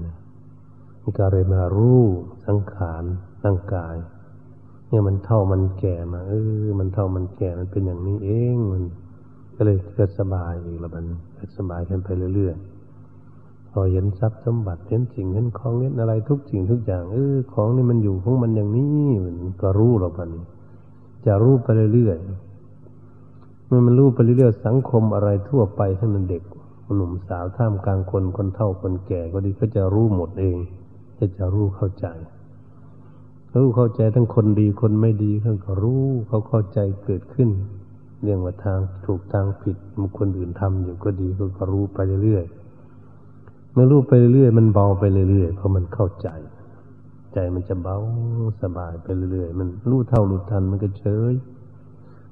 [1.02, 2.02] มันก็เลยมารู้
[2.46, 3.04] สังขาร
[3.44, 3.96] ร่างกาย
[4.88, 8.84] เนี่ยมันเท่ามันแก่มาเออมันเท่ามันแก่มันเป็นอย่างนี้เองมัน
[9.56, 11.06] ก็เลยเกิดสบายอีกแล้วมัน
[11.36, 20.32] เกิดสบายกันไปเรื่อยๆพอเห็นทรัพย์สมบัติเห็นสิ่งเห็นของเห็นอะไรทุกสิ่งทุกอย่างเออของนี่มันอยู่ของมันอย่างนี้มันก็รู้หรอกมัน
[21.26, 26.44] จะรู้ไปเรื่อยๆเมื่อมันรู้ไปเรื่อยๆสังคมอะไรทั่วไปทั้งนั้นเด็ก
[26.96, 30.58] หนุ่มสาวท่ามกลางคนคนเฒ่าคนแก่ก็ดีก็จะรู้หมดเอง
[31.18, 32.08] จะจะรู้เข้าใจ
[33.56, 37.50] รู้เข้าใจทั้งคนดีคนไม่ดีเขาก็รู้เขาเข้าใจเกิดขึ้น
[38.22, 46.30] เรื่องว่าทางถูกทางผิดมันคนอื่นทำอยู่ก็ดีเขาก็รู้ไปเรื่อยๆเมื่อรู้ไปเรื่อยมันเบาไปเรื่อยๆเพราะมันเข้าใจ
[47.34, 47.98] ใจมันจะเบา
[48.62, 51.34] สบายไปเรื่อยๆมันรู้เท่ารู้ทันมันก็เฉย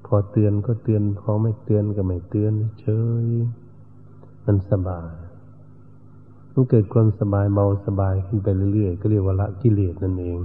[0.05, 2.87] พอเตือนก็เตือน พอไม่เตือนก็ไม่เตือนเฉ
[3.25, 3.27] ย
[4.49, 5.09] มันสบาย
[6.53, 10.39] มันเกิดความสบายเบาสบายขึ้นไปเรื่อยๆ ก็เรียกว่าละกิเลสนั่นเอง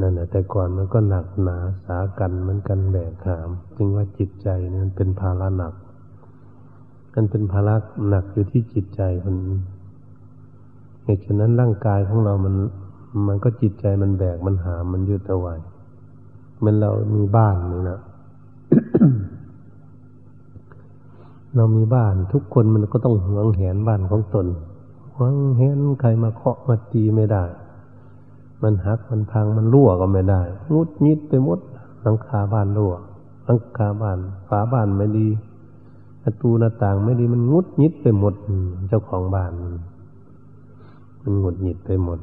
[0.00, 5.74] นั่นแหละแต่ก่อนมันก็หนักหนาสากันเหมือนกันแบกหาม จึงว่าจิตใจนี่มันเป็นภาระหนัก
[7.14, 7.74] มันเป็นภาระ
[8.08, 9.36] หนักอยู่ที่จิตใจคน
[11.04, 12.54] เหตุฉะนั้นร่างกายของเรามัน
[13.28, 15.54] มันก็จิตใจมันแบกมันหามมันยึดเอาไว้
[16.64, 18.00] มันเรามีบ้านนี่นะ
[21.56, 24.46] เรามีบ้านทุกคนมันก็ต้องหวงแหนบ้านของตน
[25.16, 27.44] หวงแหนใครมาเคาะมาตีไม่ได้
[28.62, 30.42] มันหักมันพังมันรั่วก็ไม่ได้
[30.74, 31.58] งุดยิดไปหมด
[32.02, 32.94] หลังคาบ้านรั่ว
[33.44, 35.28] หลังคาบ้านฝาบ้านไม่ดี
[36.22, 38.34] ประตูหน้าต่างไม่ดีมันงุดยิดไปหมด
[38.88, 39.52] เจ้าของบ้าน
[41.22, 42.18] มันงุดหงิดไปหมด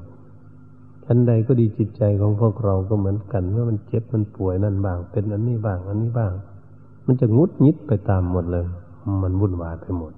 [1.05, 6.33] ชั้นใดก็ดีจิตใจของพวกเราก็เหมือนกันเมื่อมันเจ็บมันป่วยนั่นบ้าง เป็นอันนี้บ้าง อันนี้บ้าง
[7.05, 8.65] มันจะงุดยิดไปตามหมดเลย
[9.23, 10.13] มันวุ่นวายไปหมด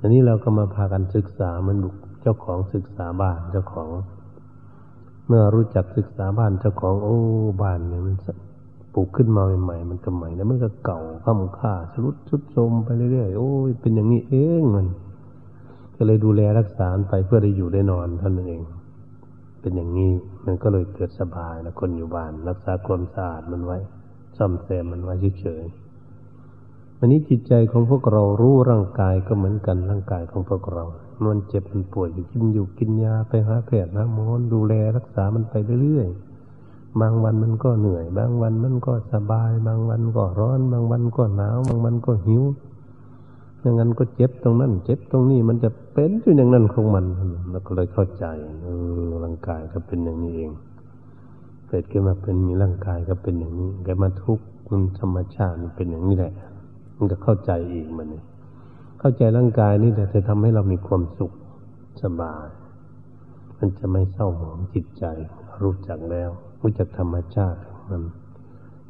[0.00, 3.88] อันนี้เราก็มาพากันศึกษามันบุกเจ้าของศึกษาบ้านเจ้าของ
[5.26, 7.18] เมื่อรู้จักศึกษาบ้านเจ้าของ โอ้
[7.62, 8.14] บ้านเนี่ยมัน
[8.94, 14.86] ปลูกขึ้นมาใหม่ๆมันก็ใหม่แล้วมันก็เก่าข้ามค่าชรุดชุดโทมไปเรื่อยๆโอ้ยเป็นอย่างนี้เองมัน
[15.96, 18.62] ก็เลยดูแลรักษาไปเพื่อได้อยู่ได้นอนท่านนั่นเอง
[19.60, 20.10] เป็นอย่างนี้
[20.44, 23.78] มันก็เลยเกิดสบายนะคนอยู่บ้าน รักษาความสะอาดมันไว้
[24.36, 25.89] ซ่อมแซมมันไว้เฉยๆ
[27.02, 30.84] อันนี้จิตใจของพวกเรารู้ร่างกายก็เหมือนกันร่างกายของพวกเรา
[31.24, 42.42] มันเจ็บมันป่วยอยู่กินอยู่กินยาไปหาแพทย์นะหมอดูแลรักษามันไปเรื่อยๆ บางวันมันก็เหนื่อย บางวันมันก็สบาย บางวันก็ร้อน บางวันก็หนาว บางวันก็หิว
[43.60, 47.04] อย่างนั้นก็เจ็บตรงนั้น เจ็บตรงนี้มันจะเป็นอยู่อย่างนั้นของมัน
[47.50, 48.24] เราก็เลยเข้าใจ
[48.62, 48.68] เอ
[49.06, 50.50] อร่างกายก็เป็นอย่างนี้เอง
[51.68, 56.32] เกิดขึ้นมาเป็นมีร่างกายก็เป็นอย่างนี้แกมาทุกข์มันธรรมชาติมันเป็นอย่างนี้แหละ
[57.00, 58.22] มันก็เข้าใจอีกมันนี่
[59.00, 61.32] เข้าใจร่างกายนี่แต่จะทำให้เรามีความสุข
[62.02, 62.46] สบาย
[63.58, 65.04] มันจะไม่เศร้าหมองจิตใจ
[65.62, 67.60] รู้จักแล้ว รู้จักธรรมชาติ
[67.90, 68.02] มัน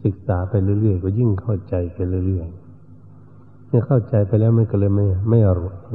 [0.04, 5.38] ศึกษาไปเรื่อยๆก็ยิ่งเข้าใจไปเรื่อยๆเมื่อเข้าใจไปแล้วมันก็เลยไม่ไม่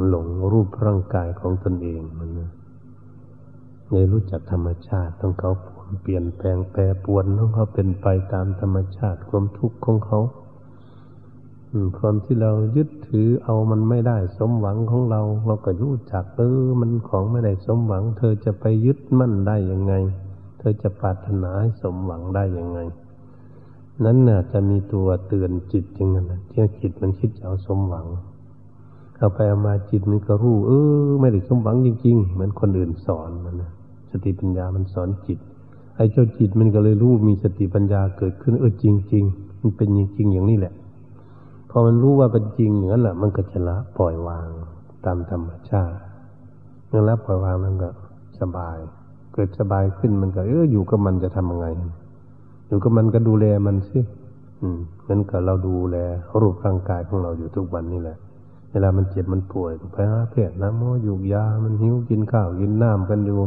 [0.10, 2.51] หลงรูปร่างกายของตนเองมันนะ
[3.91, 5.51] เลยรู้จักธรรมชาติต้องเขา
[6.01, 10.19] เปลี่ยนแปลงแปรปวนต้องเขาเป็นไปตามธรรมชาติความทุกข์ของเขา
[11.98, 19.94] ความที่เรายึดถือเอามันไม่ได้สมหวังของเรา เราก็รู้จักเออมันของไม่ได้สมหวัง เธอจะไปยึดมั่นได้ยังไง
[20.60, 22.80] เธอจะปรารถนาให้สมหวังได้ยังไง
[24.06, 28.08] นั้นน่ะจะมีตัวเตือนจิตอย่างนั้นที่จิตมันคิดจะเอาสมหวัง
[29.18, 30.72] เอาไปเอามาจิตนี่ก็รู้เอ
[31.08, 33.72] อ ไม่ได้สมหวังจริง ๆ เหมือนคนอื่นสอนมันนะ
[34.10, 35.40] สติปัญญามันสอนจิต
[35.96, 40.74] ไอ้เจ้าจิตมันก็เลยรู้มีสติปัญญาเกิดขึ้นเออจริง ๆ มันเป็นจริงๆอย่างนี้แหละ
[41.78, 44.48] อมันรู้ว่าเป็นจริงอย่างนั้นแหละมันก็จะละปล่อยวาง
[45.06, 45.98] ตามธรรมชาติ
[46.88, 47.90] เมื่อละปล่อยวางมันก็
[48.40, 48.78] สบาย
[49.34, 51.68] เกิดสบายขึ้นมันก็เอออยู่กับมันจะทำยังไง
[52.68, 54.00] อยู่กับมันก็ดูแลมันสิ
[54.62, 55.98] อืมเหมือนกับเราดูแล
[56.42, 58.18] รูปร่างกายของเราอยู่ทุกวันนี่แหละ
[58.72, 63.40] เวลามันเจ็บมันป่วยไปหาแพทย์นะหมออยู่ยา มันหิวกินข้าวกินน้ำกันอยู่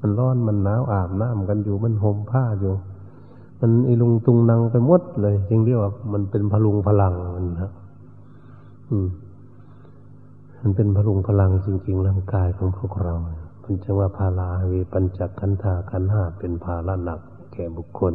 [0.00, 2.74] มันร้อนมันหนาวอาบน้ำกันอยู่มันห่มผ้าอยู่
[3.60, 7.72] มันอีลุงตุงนังไปหมดเลย จึงเรียกว่า มันเป็นพลุงพลังมันครับ
[8.90, 9.08] อืม
[10.60, 13.14] มันเป็นพลุงพลังจริง ๆ ร่างกายของพวกเรา
[13.62, 17.20] มันจะว่าพาลาวีปัญจขันธาขันห้าเป็นภาระหนัก
[17.52, 18.14] แก่บุคคล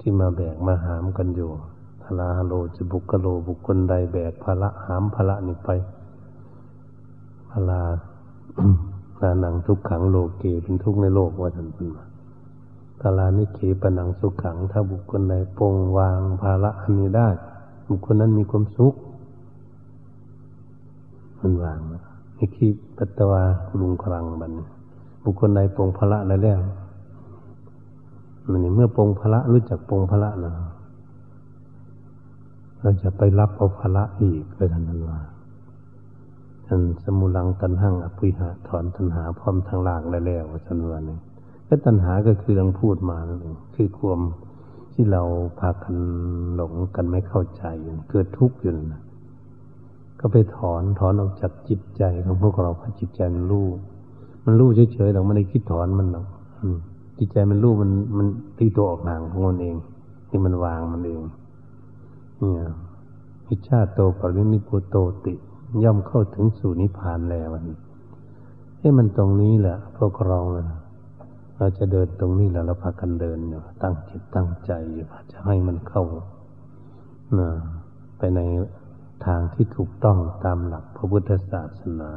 [0.00, 1.50] ที่มาแบกมาหามกันอยู่
[2.02, 5.70] พาลาโลจะบุกโลบุคคลใดแบกภาระหามภาระนี่ไป
[7.50, 7.80] พาลา
[9.22, 12.04] นานังทุกขังโลเกเป็นทุกข์ในโลกว่าท่านพูดมา
[13.02, 17.28] กาลานิเขปนังสุขขัง ถ้าบุคคลใดปงวางภาระอันนี้ได้
[17.88, 18.94] บุคคลนั้นมีความสุข
[21.40, 21.80] มันวาง
[22.38, 23.42] นี่คือปัตตวา
[23.80, 24.52] ลุงครังบัน
[25.24, 26.60] บุคคลใดปงภาระแล้ว
[28.50, 30.52] มันเมื่อปงภาระรู้จักปงภาระนะ
[32.80, 35.18] เราจะไปรับเอาภาระอีกไปทันทันว่า
[36.66, 41.18] ท่านสมุลังตันหังอภิหะถอนตันหาพร้อมทางลางแล้วว่าทันว่านี่
[41.68, 44.20] และตัณหาก็คือเราพูดมานั่นเองคือความ
[44.92, 45.22] ที่เรา
[45.58, 45.96] พากัน
[46.54, 47.64] หลงกันไม่เข้าใจ
[48.10, 49.02] เกิดทุกข์อยู่นะ
[50.20, 53.66] ก็ไปถอนถอนออกจากจิตใจของพวกเราพระจิตใจมันรู้
[54.44, 56.26] มันรู้เฉยๆเราไม่ได้คิดถอนมันหรอก
[57.18, 58.26] จิตใจมันรู้มันมัน
[58.58, 59.76] ตีตัวออกห่างของมันเอง
[60.28, 61.22] ที่มันวางมันเอง
[62.38, 62.60] เนี่ย
[63.46, 65.34] พิชาโตปรินิพุโตติ
[65.84, 67.64] ย่อมเข้าถึงสู่นิพพานแล้วมัน
[68.78, 70.66] ให้มันตรงนี้แหละพวกเราเลย
[71.58, 76.04] เราจะเดินตรงนี้แล้วเราพากันเดินอยู่ตั้งจิตตั้งใจอยู่จะให้มันเข้า
[78.18, 78.40] ไปใน
[79.26, 82.10] ทางที่ถูกต้องตามหลักพระพุทธศาสนา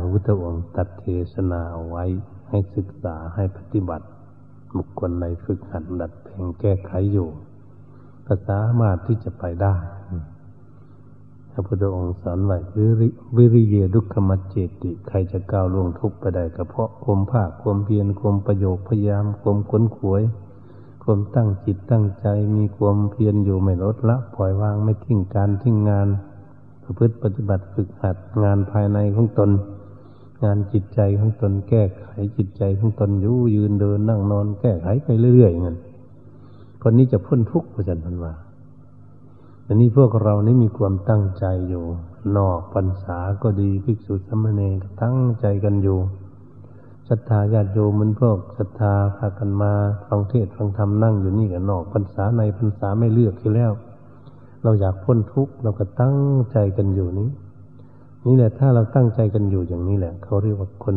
[0.00, 2.04] พระพุทธองค์ตัดเทศนาเอาไว้
[2.48, 4.06] ให้ศึกษาให้ปฏิบัติ
[4.76, 7.28] บุคคลในฝึกหัดดัดแปลงแก้ไขอยู่
[8.26, 9.74] ก็สามารถที่จะไปได้
[11.52, 20.22] พระพุทธองค์สอนไว้วิริวิริเยดุขมัจเจติ ใครจะก้าวล่วงทุกข์ไปได้ก็เพราะความภาคความเพียรความประโยคพยายามความค้นขวย
[21.02, 26.08] ความตั้งจิตตั้งใจมีความเพียรอยู่ไม่ลดละปล่อยวางไม่ทิ้งการทิ้งงาน
[26.82, 29.50] ประพฤติปฏิบัติฝึกหัดงานภายในของตน
[30.44, 35.76] งานจิตใจของตน แก้ไขจิตใจของตนอยู่ยืนเดินนั่งนอน แก้ไขไปเรื่อยๆเงี้ย
[36.82, 38.32] คนนี้จะพ้นทุกข์ประจันพันว่า
[39.72, 41.84] อันนี้พวกเรานี่มีความตั้งใจอยู่
[42.36, 45.98] นอกพรรษาก็ดีภิกษุสมณีก็ตั้งใจกันอยู่
[47.08, 49.72] ศรัทธาญาติโยมมันพวกศรัทธาพากันมา
[50.06, 53.72] ฟังเทศฟังธรรมนั่งอยู่นี่กันนอกพรรษาในพรรษาไม่เลือกที่แล้ว
[54.62, 56.16] เราอยากพ้นทุกข์เราก็ตั้ง
[56.52, 57.30] ใจกันอยู่นี้
[58.26, 60.96] นี่แหละถ้าเราตั้งใจกันอยู่อย่างนี้แหละ เขาเรียกว่าคน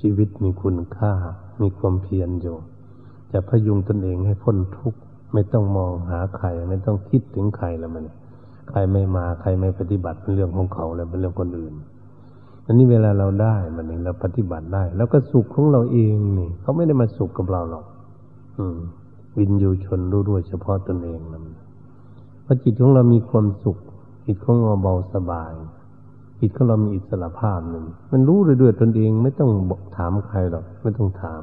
[0.00, 1.12] ชีวิตมีคุณค่า
[1.60, 2.56] มีความเพียรอยู่
[3.32, 5.00] จะพยุงตนเองให้พ้นทุกข์
[5.34, 8.04] ไม่ต้องมองหาใครไม่ต้องคิดถึงใครแล้วมัน
[8.70, 11.74] ใครไม่มาใครไม่ปฏิบัติเป็นเรื่องของเขาแล้วเป็นเรื่องคนอื่น
[12.66, 17.84] อันนี้เวลาเราได้มันเองเราปฏิบัติได้ แล้วก็สุขของเราเองนี่เขาไม่ได้มาสุขกับเราหรอก
[18.58, 18.78] อืม
[19.38, 21.40] วินยูชนรู้ด้วยเฉพาะตนเองนะ
[22.44, 23.76] พอจิตของเรามีความสุข
[24.26, 25.52] จิตของเราเบาสบาย
[26.40, 31.42] จิตของเรามีอิสระภาพหนึ่งมันรู้ด้วยตนเอง ไม่ต้องบอกถามใครหรอก ไม่ต้องถาม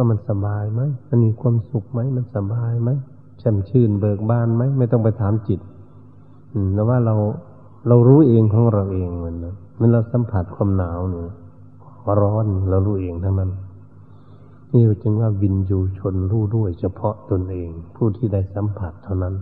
[0.00, 2.90] ว่ามันสบายไหมมันมีความสุขไหมมันสบายไหม
[3.38, 5.60] แช่มชื่นเบิกบานไหมไม่ต้องไปถามจิต
[6.52, 7.14] อืมแต่ว่าเรา
[7.88, 11.28] เรารู้เองของเราเองเหมันนะมันเราสัมผัสความหนาวเนี่ย
[12.20, 13.50] ร้อนเรารู้เองทั้งนั้น
[14.72, 19.34] นี่จึงว่าวินยูชนรู้ด้วยเฉพาะตนเอง ผู้ที่ได้สัมผัสเท่านั้น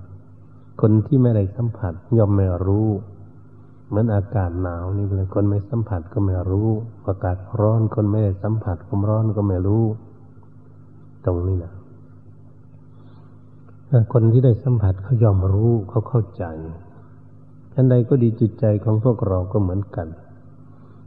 [0.81, 2.89] คนที่ไม่ได้สัมผัสย่อมไม่รู้
[3.89, 6.69] เหมือนอากาศหนาวนี่เลยคนไม่สัมผัสก็ไม่รู้
[7.07, 9.85] อากาศร้อนคนไม่ได้สัมผัสความร้อนก็ไม่รู้
[11.27, 11.73] ตรงนี้นะ
[14.13, 16.45] คนที่ได้สัมผัสเขายอมรู้เขาเข้าใจ
[17.73, 20.09] ฉันใดก็ดีจิตใจของพวกเราก็เหมือนกัน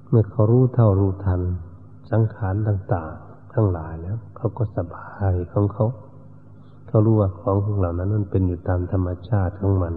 [0.09, 1.41] เมื่อเขารู้เท่ารู้ทัน
[2.11, 5.85] สังขารต่างๆ ทั้งหลายแล้วเขาก็สบายของเขา
[6.87, 9.93] เขารู้ว่าของของเหล่านั้นมันเป็นอยู่ตามธรรมชาติของมัน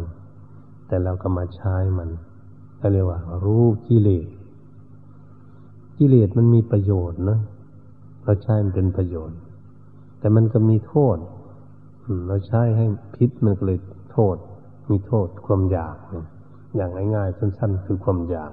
[0.87, 2.11] แต่เราก็มาใช้มัน
[2.81, 4.29] ก็เรียกว่า รู้กิเลส
[5.99, 7.39] กิเลสมันมีประโยชน์นะ
[8.23, 9.39] เราใช้มันเป็นประโยชน์
[10.25, 11.19] แต่มันก็มีโทษ
[12.27, 13.79] เราใช้ให้พิษมันก็เลย
[14.13, 14.37] โทษ
[14.91, 15.97] มีโทษความอยาก
[16.77, 18.53] อย่างง่ายๆสั้น ๆ คือความอยาก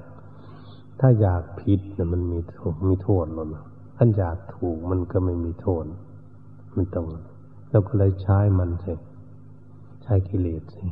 [1.00, 2.40] ถ้าอยากผิดเนี่ยมันมี
[2.88, 3.48] มีโทษหรอก
[3.96, 5.84] ถ้าอยากถูกมันก็ไม่มีโทษ
[6.76, 7.06] มันต้อง
[7.72, 8.94] เราก็เลยใช้มันใช่
[10.04, 10.86] ใช้กิเลสสิ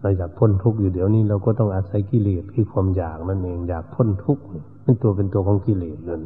[0.00, 4.42] เราอยากพ้นทุกข์อยู่เดี๋ยวนี้เราก็ต้องอาศัยกิเลสคือความอยากนั่นเองอยากพ้นทุกข์
[4.82, 6.22] เป็นตัวเป็นตัวของกิเลสนั่น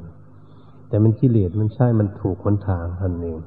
[0.89, 3.39] แต่มันกิเลสมันใช่มันถูกคนทางท่านเอง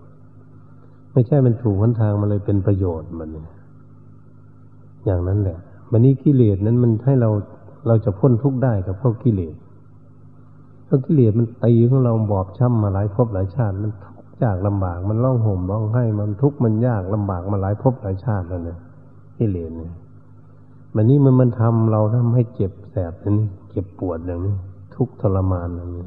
[1.13, 3.47] ไม่ใช่มันถูกคนทางมันเลยเป็นประโยชน์มันเนี่ย
[5.05, 5.57] อย่างนั้นแหละ
[5.91, 7.29] วันนี้กิเลสนั้นมันให้เรา
[7.87, 9.55] เราจะพ้นทุกข์ได้กับพวกกิเลส
[10.87, 18.79] พราะกิเลสมันตีของเราบอบช้ำมาหลายภพหลายชาติ มันทุกข์ยากลำบาก มันร้องห่มร้องไห้มันทุกข์มันยากลำบากมาหลายภพหลายชาติแล้วเนี่ย
[19.37, 19.93] กิเลสเนี่ย
[20.95, 24.55] มันนี้มันมันทำเราทำให้เจ็บแสบอย่างนี้เจ็บปวดอย่างนี้
[24.95, 26.05] ทุกข์ทรมานอย่างนี้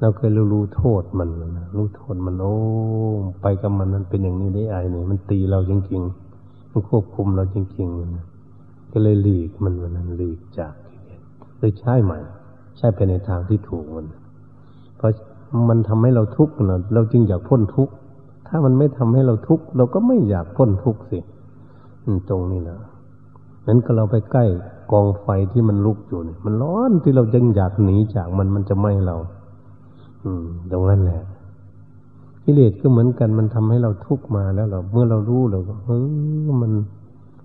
[0.00, 2.54] เราเคยรู้รู้โทษมันนะรู้โทษมันโอ้
[3.42, 8.26] ไปกับมันมันเป็นอย่างนี้ได้ไอ้นี่มันตีเราจริงๆมันควบคุมเราจริงๆนะ
[8.92, 10.74] ก็เลยหลีกมันวันนั้นหลีกจาก
[11.58, 12.18] เลยใช้ใหม่
[12.76, 14.06] ใช้ไปในทางที่ถูกมัน
[14.96, 15.10] เพราะ
[15.68, 17.92] มันทำให้เราทุกข์นะเราจึงอยากพ้นทุกข์
[18.48, 21.18] ถ้ามันไม่ทำให้เราทุกข์เราก็ไม่อยากพ้นทุกข์สิ
[22.30, 22.78] ตรงนี้นะ
[23.66, 24.44] นั้นก็เราไปใกล้
[24.92, 29.16] กองไฟที่มันลุกอยู่เนี่ยมันร้อนที่เรายังอยากหนีจากมันมันจะไหม้เรา
[30.26, 31.20] อืม ตรงนั้นแหละ
[32.44, 35.90] กิเลสก็เหมือนกัน มันทำให้เราทุกข์มาแล้วเราเมื่อเรารู้เราก็เอ
[36.46, 36.72] อมัน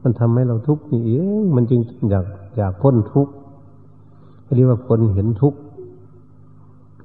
[0.03, 2.25] มันทำให้เราทุกข์นี่เองมันจึงอยาก
[2.57, 3.33] อยากพ้นทุกข์
[4.55, 5.59] เรียกว่าคนเห็นทุกข์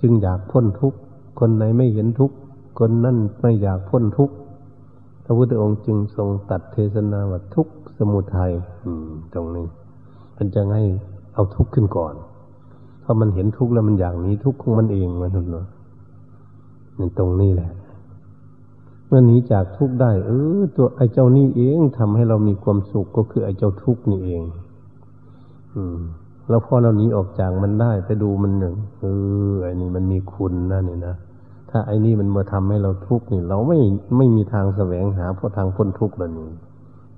[0.01, 0.99] จึงอยากพ้นทุกข์
[1.39, 2.37] คนไหนไม่เห็นทุกข์
[2.79, 4.35] คนนั่นไม่อยากพ้นทุกข์
[5.25, 8.53] พระพุทธองค์จึงทรงตัดเทศนาว่าทุกข์สมุทัย
[8.85, 9.67] อืมตรงนี้
[10.37, 10.85] มันจะให้
[11.35, 12.15] เอาทุกข์ขึ้นก่อน
[13.01, 15.67] เพราะมันเห็นทุกข์แล้วมันอยากหนีทุกข์ของมันเองมันเนาะ
[16.99, 17.71] นี่ตรงนี้แหละ
[19.07, 24.43] เมื่อหนีจากทุกข์ได้ เออ ตัวไอ้เจ้านี่เองทำให้เรามีความสุขก็คือไอ้เจ้าทุกข์นี่เอง
[25.75, 25.99] อืม
[26.49, 29.07] แล้วพอเราหนีออกจากมันได้ไปดูมันหนึ่งเอ
[29.51, 31.15] อไอ้นี่มันมีคุณนะเนี่ยนะ
[31.71, 33.79] ถ้าไอ้นี่มันมาทำให้เราทุกข์นี่ เราไม่
[34.17, 36.49] ไม่มีทางแสวงหาเพราะทางพ้นทุกข์แล้วนี่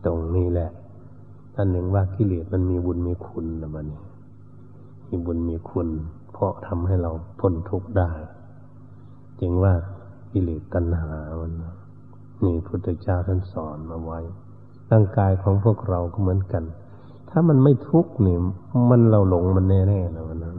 [0.04, 0.70] ตรงนี้แหละ
[1.54, 3.86] ท่านหนึ่งว่ากิเลสมันมีบุญมีคุณนะมัน
[5.08, 5.88] มีบุญมีคุณ
[6.32, 7.10] เพราะทำให้เรา
[7.40, 8.10] พ้นทุกข์ได้
[9.40, 9.74] จึงว่า
[10.32, 11.52] กิเลสตัณหามัน
[12.44, 14.20] นี่พุทธเจ้าท่านสอนมาไว้
[14.90, 16.64] ร่างกายของพวกเราก็เหมือนกัน
[17.30, 18.36] ถ้ามันไม่ทุกข์นี่
[18.90, 20.52] มันเราหลงมันแน่ๆแล้วนะ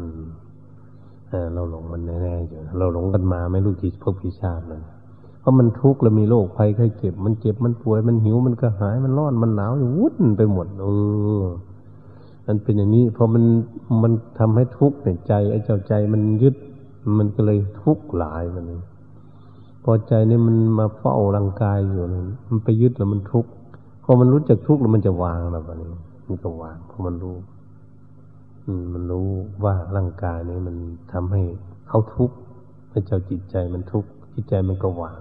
[1.53, 4.81] เราหลงมันแน่ๆอยู่เราหลงกันมาไม่รู้กี่พวกพิชาติเลย
[5.39, 10.85] เพราะมันทุกข์แล้วมีโรคภัยไข้เจ็บ มันเจ็บมันป่วยมันหิวมันกระหายมันร้อนมันหนาววุ่นไปหมดเอ
[11.43, 11.45] อ
[12.47, 13.43] มันเป็นอย่างนี้พอมัน
[14.03, 16.55] มันทำให้ทุกข์ในใจไอ้เจ้าใจมันยึด
[17.17, 18.65] มันก็เลยทุกข์หลายมัน
[19.83, 22.01] พอใจนี่มันมาเฝ้าร่างกายอยู่
[22.49, 23.51] มันไปยึดแล้วมันทุกข์
[24.03, 25.87] พอมันรู้จักทุกข์แล้วมันจะวางแล้วแบบนี้
[26.27, 27.35] มันก็วางเพราะมันรู้
[28.93, 29.27] มันรู้
[29.63, 30.75] ว่าร่างกายนี้มัน
[31.11, 31.41] ทำให้
[31.89, 32.35] เขาทุกข์
[32.91, 35.19] พระเจ้าจิตใจมันทุกข์จิตใจมันก็วาง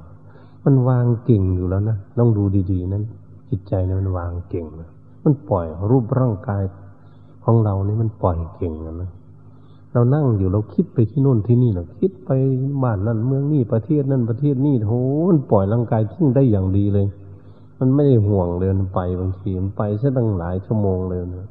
[0.64, 3.04] มันวางเก่งอยู่แล้วนะต้องดูดีๆนั้น
[3.50, 4.90] จิตใจนี่มันวางเก่งนะ
[5.24, 6.62] มันปล่อยรูปร่างกาย
[7.44, 9.10] ของเรานี่มันปล่อยเก่งนะ
[9.92, 12.30] เรานั่งอยู่เราคิดไปที่นู่นที่นี่เราคิดไป
[12.82, 14.94] บ้านนั่นเมืองนี่ประเทศนั่นประเทศนี่โห
[15.28, 17.06] มันปล่อยร่างกายทิ้งได้อย่างดีเลย
[17.78, 21.48] มันไม่ได้ห่วงเลยมันไปบางทีมันไปซะตั้งหลายชั่วโมงเลยนะ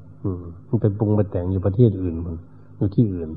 [0.67, 2.35] มันไปปรุงไปแต่งอยู่ประเทศอื่นมัน
[2.77, 3.29] อยู่ที่อื่น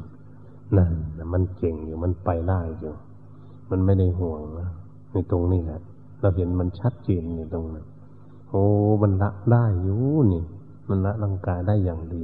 [0.76, 0.92] นั่น
[1.32, 2.92] มันเก่งอยู่มันไปได้อยู่
[3.70, 4.68] มันไม่ได้ห่วงนะ
[5.12, 5.80] ในตรงนี้แหละ
[6.20, 7.84] เราเห็นมันชัดเจนอยู่ตรงนั้น
[8.50, 8.62] โอ้
[9.02, 9.98] มันละได้อยู่
[10.32, 10.42] นี่
[10.88, 12.22] มันละร่างกายได้อย่างดี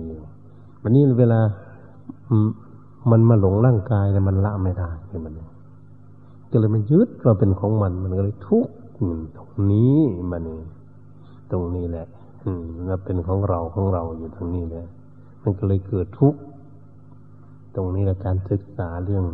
[0.82, 1.40] วันนี้เวลา
[3.10, 5.26] มันมาหลงร่างกายแต่มันละไม่ได้ใช่ไหม
[6.50, 8.72] ก็เลยมันยึดว่าเป็นของมัน มันก็เลยทุกข์
[9.36, 9.96] ตรงนี้
[10.32, 10.60] มันนี่
[11.50, 12.06] ตรงนี้แหละ
[12.44, 14.86] อืมแล้วเป็นของเราของเราอยู่ตรงนี้แหละ
[15.42, 16.40] มันก็เลยเกิดทุกข์
[17.74, 19.24] ตรงนี้แหละการศึกษาเรื่อง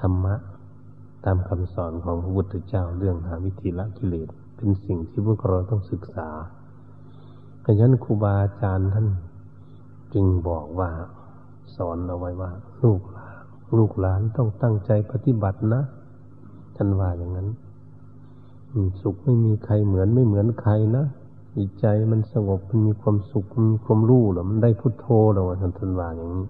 [0.00, 0.34] ธรรมะ
[1.24, 6.28] ตามคำสอนของพระพุทธเจ้าเรื่องหาวิธีละกิเลสเป็นสิ่งที่พวกเราต้องศึกษา
[7.60, 9.06] เพราะฉะนั้นครูบาอาจารย์ท่าน
[10.14, 10.90] จึงบอกว่า
[11.76, 12.50] สอนเอาไว้ว่า
[12.84, 13.42] ลูกหลาน
[13.76, 15.82] ลูกหลานต้องตั้งใจปฏิบัตินะ
[16.76, 17.48] ท่านว่าอย่างนั้น
[19.00, 21.04] สุขไม่มีใครเหมือนไม่เหมือนใครนะ
[21.56, 26.46] จิตใจมันสงบมันมีความสุขมันมีความรู้หรอมันได้พุทโธหรอท่านท่านว่าอย่างนี้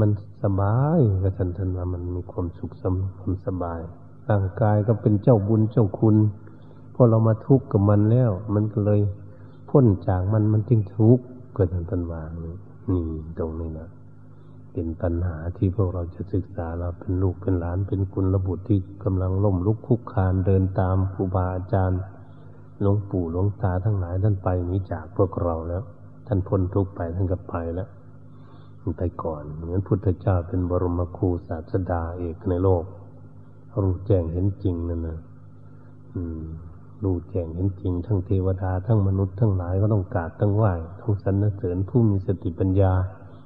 [0.00, 0.10] มัน
[0.42, 3.80] สบายก็ท่านท่านว่ามันมีความสุขสมความสบาย
[4.28, 6.16] ร่างกายก็เป็นเจ้าบุญเจ้าคุณ
[6.94, 9.00] พอเรามาทุกข์กับมันแล้ว มันก็เลย
[9.68, 11.24] พ้นจากมันมันจึงทุกข์
[11.56, 12.54] ก็ท่านท่านว่านี่
[12.90, 13.06] นี่
[13.38, 13.88] ตรงนี้นะ
[14.72, 22.00] เป็นปัญหาที่พวกเราจะศึกษาเราเป็นลูกเป็นหลานเป็นกุลบุตรที่กำลังล่มลุกคุกคานเดินตามครูบาอาจารย์
[22.80, 25.82] หลวงปู่หลวงตาทั้งหลายท่านไปนี้จากพวกเราแล้ว
[26.26, 27.88] ท่านพ้นทุกไปท่านก็ไปแล้ว
[28.98, 32.84] ไปก่อนเหมือนพุทธเจ้าเป็นบรมครูศาสดาเอกในโลก
[33.82, 35.18] รู้แจ้งเห็นจริงนั่นนะ
[36.14, 36.44] อืม
[37.02, 42.92] รู้แจ้งเห็นจริง ทั้งเทวดาทั้งมนุษย์ทั้งหลายก็ต้องกราบต้องไหว้ต้องสรรเสริญผู้มีสติปัญญา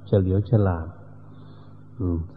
[0.07, 0.87] เฉลียวฉลาด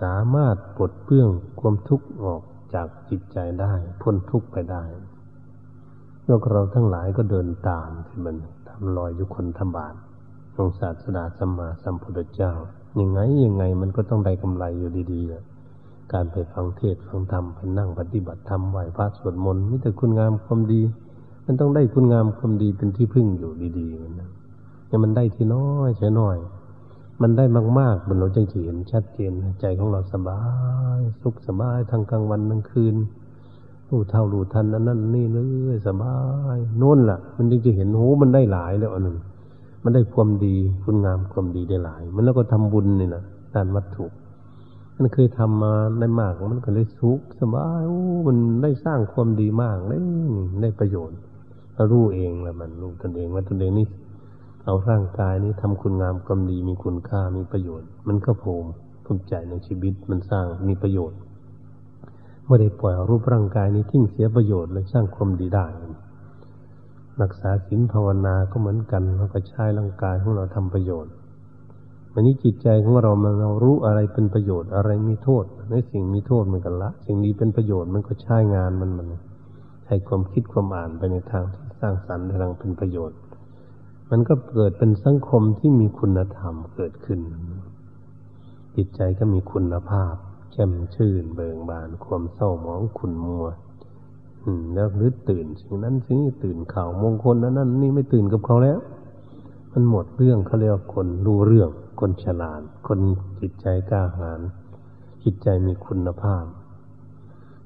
[0.02, 1.28] สามารถปลดเปลื้อง
[1.60, 2.42] ความทุกข์ออก
[2.74, 4.84] จากจิตใจได้พ้นทุกข์ไปได้
[6.26, 8.36] พวกเราทั้งหลายก็เดินตามที่มัน
[8.68, 9.94] ทำลอยอยู่คนธบาต
[10.62, 12.52] องศาสดาสัมมาสัมพุทธเจ้า
[13.00, 20.82] ยังไงยังไงมันก็ต้องได้กำไรอยู่ดีๆการไปฟังเทศฟังธรรมไปนั่งปฏิบัติธรรมไหวพระสวดมนต์มิแต่คุณงามความดี
[21.50, 24.30] มันต้องได้คุณงามความดีเป็นที่พึ่งอยู่ดีๆมันนะ
[24.86, 26.36] เนี่ยมันได้ที่น้อยใช่น้อย
[27.22, 27.44] มันได้
[27.78, 30.42] มากๆมันเราจึงจะเห็นชัดเจนใจของเราสบา
[30.98, 32.94] ย สุขสบายทั้งกลางวันทั้งคืน
[33.88, 35.38] รู้เท่ารู้ทันนั้นนั่นนี่เล
[35.74, 36.16] ยสบา
[36.56, 39.18] ยโน่นล่ะ มันจึงจะเห็นโอ้มันได้หลายแล้วอันนึง
[39.84, 43.22] มันได้ความดีคุณงามความดีได้หลาย มันแล้วก็ทำบุญนี่นะ
[43.54, 44.06] ด้านวัตถุ
[44.96, 50.00] มันเคยทำมาได้มากมันก็เลยสุขสบายโอ้มันได้สร้างความดีมากเลย
[50.62, 51.18] ได้ประโยชน์
[51.80, 53.86] เรารู้เองแหละมันรู้ตนเองว่าตนเองนี่
[54.64, 58.70] เอาร่างกายนี้ทำคุณงามความดีมีคุณค่ามีประโยชน์ มันก็ภูมิ
[59.04, 61.18] ภูมิใจในชีวิตมันสร้างมีประโยชน์
[62.46, 65.66] ไม่ได้ปล่อยรูปร่างกายนี้ทิ้งเสียประโยชน์และสร้างความดีได้
[67.22, 71.12] รักษาศีลภาวนาก็เหมือนกันเราก็ใช้ร่างกายของเราทำประโยชน์
[72.12, 79.06] วันนี้จิตใจของเรามันเรารู้อะไรเป็นประโยชน์อะไรมีโทษ ในสิ่งมีโทษมันกันละ สิ่งนี้เป็นประโยชน์มันก็ใช้งานมันมัน
[79.84, 83.18] ใช้ความคิดความอ่านไปในทางที่ สร้างสรรค์ในทางเป็นประโยชน์
[84.10, 87.20] มันก็เกิดเป็นสังคมที่มีคุณธรรมเกิดขึ้น
[88.76, 90.14] จิตใจก็มีคุณภาพ
[90.52, 93.46] แช่มชื่นเบิกบาน ความเศร้าหมองขุ่นมัว
[94.74, 98.78] แล้วหรือตื่นสิ่งนั้นสิ่งนี้ตื่นข่าวมงคลนั้นนั่นนี่ไม่ตื่นกับเขาแล้ว
[99.72, 101.70] มันหมดเรื่องเขาเรียกคนรู้เรื่อง
[102.00, 103.00] คนฉลาดคน
[103.40, 104.40] จิตใจกล้าหาญ
[105.22, 106.44] จิตใจมีคุณภาพ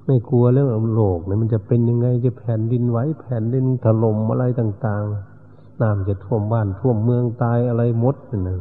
[0.07, 8.59] ไม่กลัวเรื่องโลกเนี่ยมันจะเป็นยังไงจะแผ่นดินไหวแผ่นดินถล่มอะไรต่างๆน้ำจะท่วมบ้านท่วมเมืองตายอะไรมดเนี่ย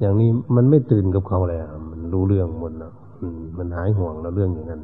[0.00, 1.60] อย่างนี้มันไม่ตื่นกับเขาเลย
[1.90, 2.92] มันรู้เรื่องหมดนะ
[3.58, 4.82] มันหายห่วงเราเรื่องอย่างนั้น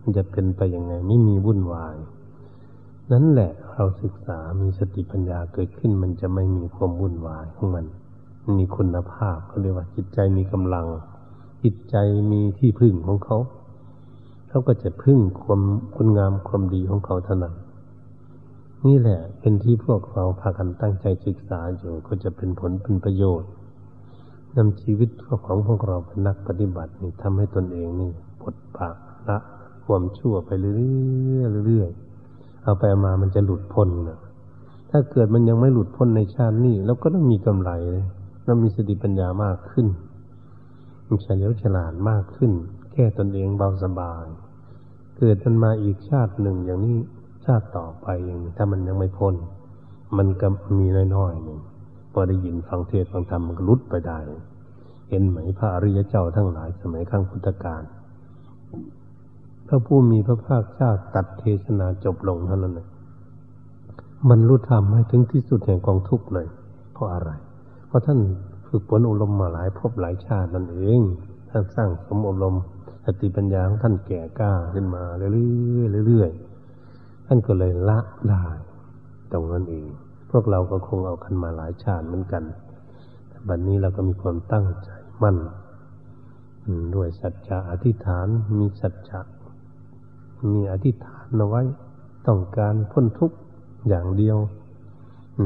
[0.00, 1.96] มันจะเป็นไปยังไง ไม่มีวุ่นวาย
[3.12, 7.84] นั่นแหละเราศึกษามีสติปัญญาเกิดขึ้น มันจะไม่มีความวุ่นวายของมัน
[8.58, 10.86] มีคุณภาพเขาเรียกว่าจิตใจมีกำลัง
[11.62, 11.96] จิตใจ
[12.32, 13.38] มีที่พึ่งของเขา
[14.56, 15.62] เขาก็จะพึ่งความ
[15.96, 17.54] คุณงามความดีของเขาเท่านั้น
[18.86, 23.50] นี่แหละเป็นที่พวกเราพากันตั้งใจศึกษาอยู่ก็จะเป็นผลเป็นประโยชน์
[24.56, 25.10] นำชีวิต
[25.46, 28.88] ของพวกเราเป็นนักปฏิบัตินี่ทำให้ตนเองนี่ปลดปะ
[29.28, 29.38] ละ
[29.84, 30.70] ความชั่วไปเรื่
[31.42, 34.18] อยๆเรื่อยๆเอาไปมามันจะหลุดพ้นนะ
[34.90, 38.06] ถ้าเกิดมันยังไม่หลุดพ้นในชาตินี้เราก็ต้องมีกำไรเลย
[38.44, 39.86] เรามีสติปัญญามากขึ้น
[41.08, 42.52] มีเฉลียวฉลาดมากขึ้น
[42.92, 44.26] แค่ตนเองเบาสบาย
[45.16, 46.96] เกิดมันมาอีกชาติหนึ่งอย่างนี้
[47.44, 49.34] ชาติต่อไปอย่างนี้ถ้ามันยังไม่พ้น
[50.16, 50.48] มันก็
[50.78, 50.86] มี
[51.16, 51.58] น้อยๆหนึ่ง
[52.12, 54.18] พอได้ยินฟังเทศฟังธรรมมันก็ลุดไปได้
[55.10, 57.82] เห็นไหมพระอริยเจ้าทั้งหลายสมัยข้างพุทธกาล
[59.66, 62.88] พระผู้มีพระภาคเจ้าตัดเทศนาจบลงเท่านั้นเลย
[64.28, 66.46] มันรู้ธรรมให้ถึงที่สุดแห่งกองทุกข์เลย
[66.92, 67.30] เพราะอะไร
[67.86, 68.18] เพราะท่าน
[68.68, 71.00] ฝึกฝนอบรมมาหลายภพหลายชาตินั่นเอง
[71.50, 72.54] ท่านสร้างสมอบรม
[73.06, 75.28] สติปัญญาของท่านแก่กล้าขึ้นมาเรื่
[76.00, 77.98] อยๆเรื่อยๆท่านก็เลยละ
[78.28, 78.44] ได้
[79.32, 79.86] ตรงนั้นเอง
[80.30, 82.42] พวกเราก็คงเอากันมาหลายชาติเหมือนกัน
[83.28, 84.90] แต่บัดนนี้เราก็มีความตั้งใจ
[85.22, 85.36] มั่น
[86.94, 88.26] ด้วยสัจจะอธิษฐาน
[88.58, 89.20] มีสัจจะ
[90.52, 91.62] มีอธิษฐานเอาไว้
[92.26, 93.36] ต้องการพ้นทุกข์
[93.88, 94.38] อย่างเดียว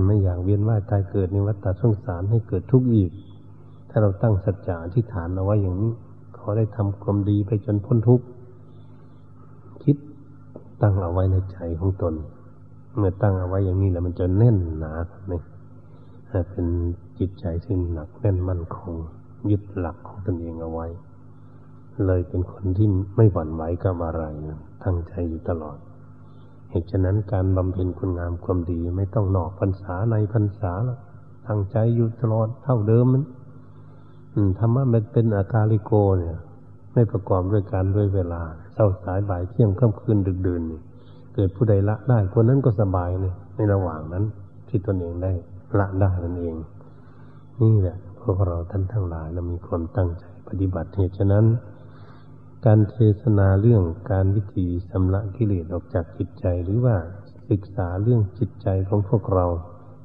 [0.07, 3.11] ไม่อยากเวียนว่ายตายเกิดในวัฏฏะสงสารให้เกิดทุกข์อีก
[3.89, 5.93] ถ้าเราตั้งสัจจะอธิษฐานเอาไว้อย่างนี้
[6.41, 8.25] ขอได้ทำความดีไปจนพ้นทุกข์
[9.83, 9.97] คิด
[10.83, 12.15] ตั้งเอาไว้ในใจของตน
[12.97, 14.93] เมื่อตั้งเอาไว้อย่างนี้แล้วมันจะแน่นหนา
[15.27, 15.33] ไหม
[16.51, 16.67] เป็น
[17.19, 18.95] จิตใจที่หนักแน่นมั่นคง
[19.51, 20.87] ยึดหลักของตนเองเอาไว้
[22.07, 24.25] เลยเป็นคนที่ไม่หวั่นไหวกับอะไร
[24.85, 25.79] ตั้งใจอยู่ตลอด
[26.71, 30.73] เหตุฉะนั้นการบำเพ็ญคุณงามความดีไม่ต้องนอกพรรษาในพรรษา
[31.49, 33.23] ตั้งใจอยู่ตลอดเท่าเดิมมัน
[34.59, 36.37] ธรรมะมันเป็นอาการลิโกเนี่ย
[36.93, 40.81] ไม่ประกอบด้วยการด้วยเวลาเช้าสายบ่ายเที่ยงค่ำคืนดึกดื่นนี่
[41.35, 44.25] เกิดผู้ใดละได้คนนั้นก็สบายเลยในระหว่างนั้น
[44.69, 45.33] ที่ตนเองได้
[45.79, 46.57] ละได้นั่นเอง
[47.61, 51.45] นี่แหละพวกเราท่านทั้งหลายเรามีความตั้งใจปฏิบัติเหตุฉะนั้น
[52.67, 56.97] การเทศนาเรื่องการวิธีสำละกิเลสออกจากจิตใจหรือว่า
[57.51, 59.47] ศึกษาเรื่องจิตใจของพวกเรา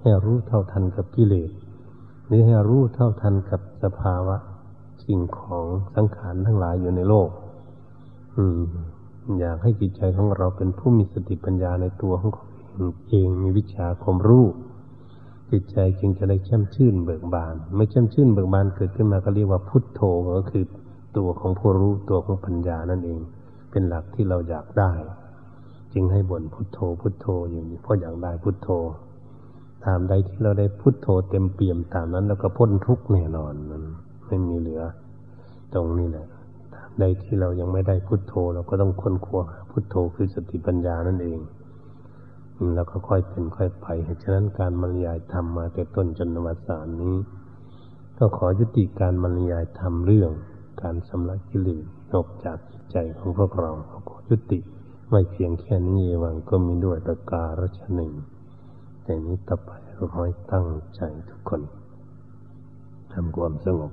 [0.02, 1.50] ให้รู้เท่าทันกับกิเลส
[2.28, 4.38] หรือให้รู้เท่าทันกับสภาวะ
[5.04, 5.66] สิ่งของ
[5.96, 7.30] สังขารทั้งหลายอยู่ในโลก
[8.36, 8.60] อืม
[9.40, 12.32] อยากให้จิตใจของเราเป็นผู้มีสติปัญญาในตัวของ
[13.10, 14.46] เองมีวิชาความรู้
[15.52, 20.02] จิตใจจึงจะได้แช่มชื่นเบิกบาน ไม่แช่มชื่นเบิกบานเกิดขึ้นมาก็เรียกว่าพุทโธ
[20.38, 20.64] ก็คือ
[21.18, 23.20] ตัวของผู้รู้ตัวของปัญญานั่นเอง
[23.72, 24.92] เป็นหลักที่เราอยากได้
[25.94, 28.70] จึงให้บ่นพุทโธพุทโธอยู่เพราะอยากได้พุทโธ
[29.86, 33.82] ตามใดที่เราได้พุทโธเต็มเปี่ยมตามนั้นแล้วก็พ้นทุกข์แน่นอนมัน
[34.26, 34.82] ไม่มีเหลือ
[35.74, 36.28] ตรงนี้แหละ
[36.76, 41.40] ตามใดที่เรายังไม่ได้พุทโธ เราก็ต้องค้นคว้าพุทโธคือสติปัญญานั่นเอง
[42.76, 43.88] แล้วก็ค่อยเป็นค่อยไป
[44.24, 47.16] ฉะนั้นการบรรยายธรรมมาแต่ต้นจนนวสานนี้
[48.18, 50.32] ก็ขอยุติการบรรยายธรรมเรื่อง
[50.82, 52.58] การสำลักกิเลสออกจาก
[52.92, 53.72] ใจของพวกเรา
[54.10, 54.60] ขอยุติ
[55.10, 58.12] ไม่เพียงแค่นี้เองก็มีด้วยประการฉหนึ่ง
[59.08, 61.62] แต่นี้ต่อไปเราขอให้ตั้งใจทุกคน
[63.14, 63.92] ทำความสงบ